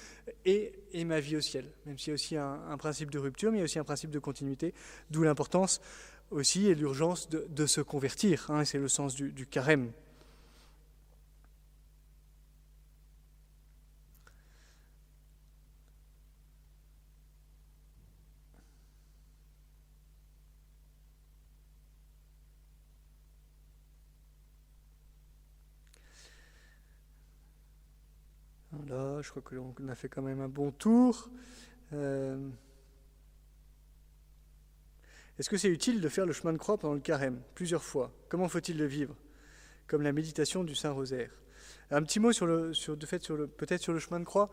[0.44, 0.72] et,
[1.05, 1.64] ma vie au ciel.
[1.86, 3.84] Même s'il y a aussi un, principe de rupture, mais il y a aussi un
[3.84, 4.74] principe de continuité.
[5.11, 5.80] D'où l'importance
[6.30, 8.46] aussi et l'urgence de, se convertir.
[8.48, 9.90] Hein, c'est le sens du carême.
[28.89, 31.30] Je crois qu'on a fait quand même un bon tour.
[31.93, 32.49] Euh,
[35.39, 38.12] est-ce que c'est utile de faire le chemin de croix pendant le carême, plusieurs fois?
[38.28, 39.16] Comment faut-il le vivre?
[39.87, 41.30] Comme la méditation du Saint-Rosaire.
[41.91, 42.72] Un petit mot sur le,
[43.47, 44.51] peut-être sur le chemin de croix,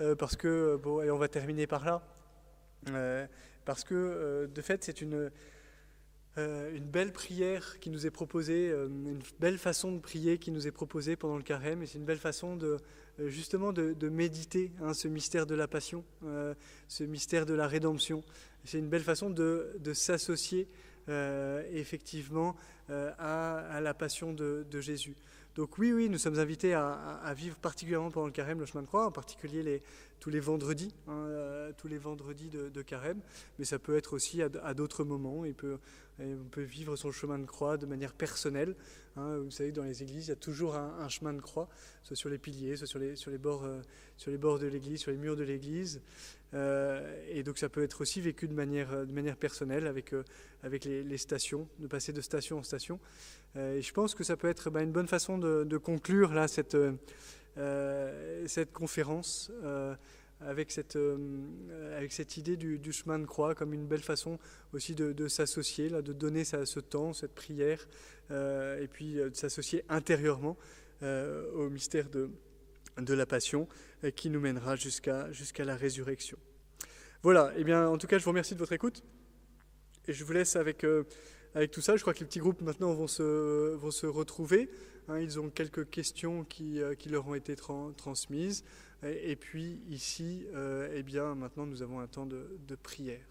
[0.00, 2.02] euh, parce que, et on va terminer par là,
[2.88, 3.26] euh,
[3.64, 5.30] parce que, de fait, c'est une,
[6.36, 10.72] une belle prière qui nous est proposée, une belle façon de prier qui nous est
[10.72, 12.78] proposée pendant le carême, et c'est une belle façon de,
[13.28, 16.54] justement de, méditer hein, ce mystère de la passion, euh,
[16.88, 18.22] ce mystère de la rédemption.
[18.64, 20.68] C'est une belle façon de, s'associer
[21.08, 22.56] euh, effectivement
[22.88, 25.14] à, la passion de, Jésus.
[25.56, 28.86] Donc oui, oui, nous sommes invités à, vivre particulièrement pendant le carême le chemin de
[28.86, 29.82] croix, en particulier
[30.20, 33.20] tous les vendredis, hein, tous les vendredis de, carême,
[33.58, 35.42] mais ça peut être aussi à, d'autres moments.
[36.20, 38.76] On peut vivre son chemin de croix de manière personnelle.
[39.16, 39.38] Hein.
[39.38, 41.68] vous savez, dans les églises, il y a toujours un, chemin de croix,
[42.02, 43.80] soit sur les piliers, soit sur les, bords, euh,
[44.16, 46.00] sur les bords de l'église, sur les murs de l'église.
[46.52, 50.24] Euh, et donc ça peut être aussi vécu de manière, de manière personnelle avec, euh,
[50.62, 52.98] avec les, stations, de passer de station en station.
[53.56, 56.76] et je pense que ça peut être bah, une bonne façon de, conclure là, cette,
[58.46, 59.50] cette conférence
[60.40, 64.38] avec cette, euh, avec cette idée du, chemin de croix comme une belle façon
[64.72, 67.86] aussi de, s'associer, là, de donner ce temps, cette prière,
[68.30, 70.56] euh, et puis euh, de s'associer intérieurement
[71.54, 72.28] au mystère de,
[72.98, 73.68] de la passion
[74.16, 75.28] qui nous mènera jusqu'à
[75.58, 76.38] la résurrection.
[77.22, 79.02] Voilà, eh bien en tout cas je vous remercie de votre écoute
[80.08, 80.86] et je vous laisse avec,
[81.54, 81.96] avec tout ça.
[81.96, 84.70] Je crois que les petits groupes maintenant vont se, vont se retrouver.
[85.08, 85.18] Hein.
[85.18, 88.64] ils ont quelques questions qui, qui leur ont été transmises.
[89.02, 93.24] Et, puis ici, euh, eh bien, maintenant, nous avons un temps de, prière.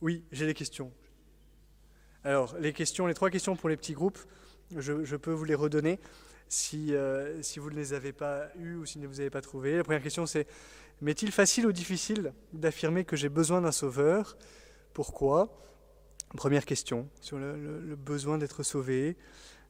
[0.00, 0.92] Oui, j'ai des questions.
[2.22, 4.18] Alors, les questions, les trois questions pour les petits groupes,
[4.76, 5.98] je, peux vous les redonner
[6.48, 9.30] si, euh, si vous ne les avez pas eues ou si vous ne les avez
[9.30, 9.76] pas trouvées.
[9.76, 10.46] La première question, c'est
[11.00, 14.36] M'est-il facile ou difficile d'affirmer que j'ai besoin d'un sauveur?
[14.92, 15.62] Pourquoi?
[16.36, 19.16] Première question sur le, besoin d'être sauvé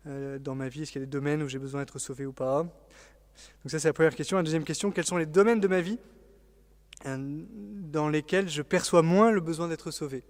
[0.07, 0.83] euh, dans ma vie.
[0.83, 2.63] Est-ce qu'il y a des domaines où j'ai besoin d'être sauvé ou pas?
[2.63, 4.39] Donc ça c'est la première question.
[4.39, 5.99] La deuxième question, quels sont les domaines de ma vie
[7.05, 7.45] euh,
[7.91, 10.25] dans lesquels je perçois moins le besoin d'être sauvé?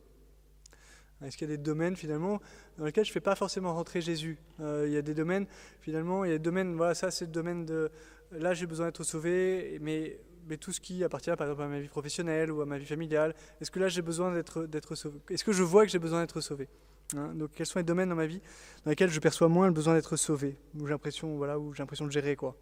[1.24, 2.40] Est-ce qu'il y a des domaines finalement
[2.76, 4.38] dans lesquels je ne fais pas forcément rentrer Jésus?
[4.60, 5.46] Euh, Il y a des domaines
[5.80, 7.90] finalement, il y a des domaines, voilà ça c'est le domaine de...
[8.32, 11.80] Là j'ai besoin d'être sauvé, mais, mais tout ce qui appartient par exemple à ma
[11.80, 15.18] vie professionnelle ou à ma vie familiale, est-ce que là j'ai besoin d'être sauvé?
[15.30, 16.68] Est-ce que je vois que j'ai besoin d'être sauvé?
[17.16, 18.40] Hein donc, quels sont les domaines dans ma vie
[18.84, 22.36] dans lesquels je perçois moins le besoin d'être sauvé, où j'ai l'impression, voilà, de gérer
[22.36, 22.54] quoi?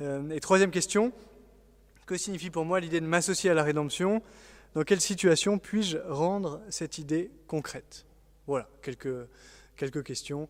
[0.00, 1.12] Euh, et troisième question,
[2.04, 4.22] que signifie pour moi l'idée de m'associer à la rédemption?
[4.74, 8.06] Dans quelle situation puis-je rendre cette idée concrète?
[8.48, 10.48] Voilà, quelques, questions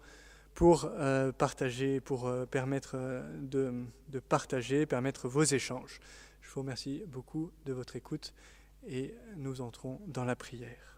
[0.54, 2.96] pour euh, partager, pour euh, permettre
[3.42, 6.00] de, de, partager, permettre vos échanges.
[6.40, 8.32] Je vous remercie beaucoup de votre écoute
[8.86, 10.93] et nous entrons dans la prière.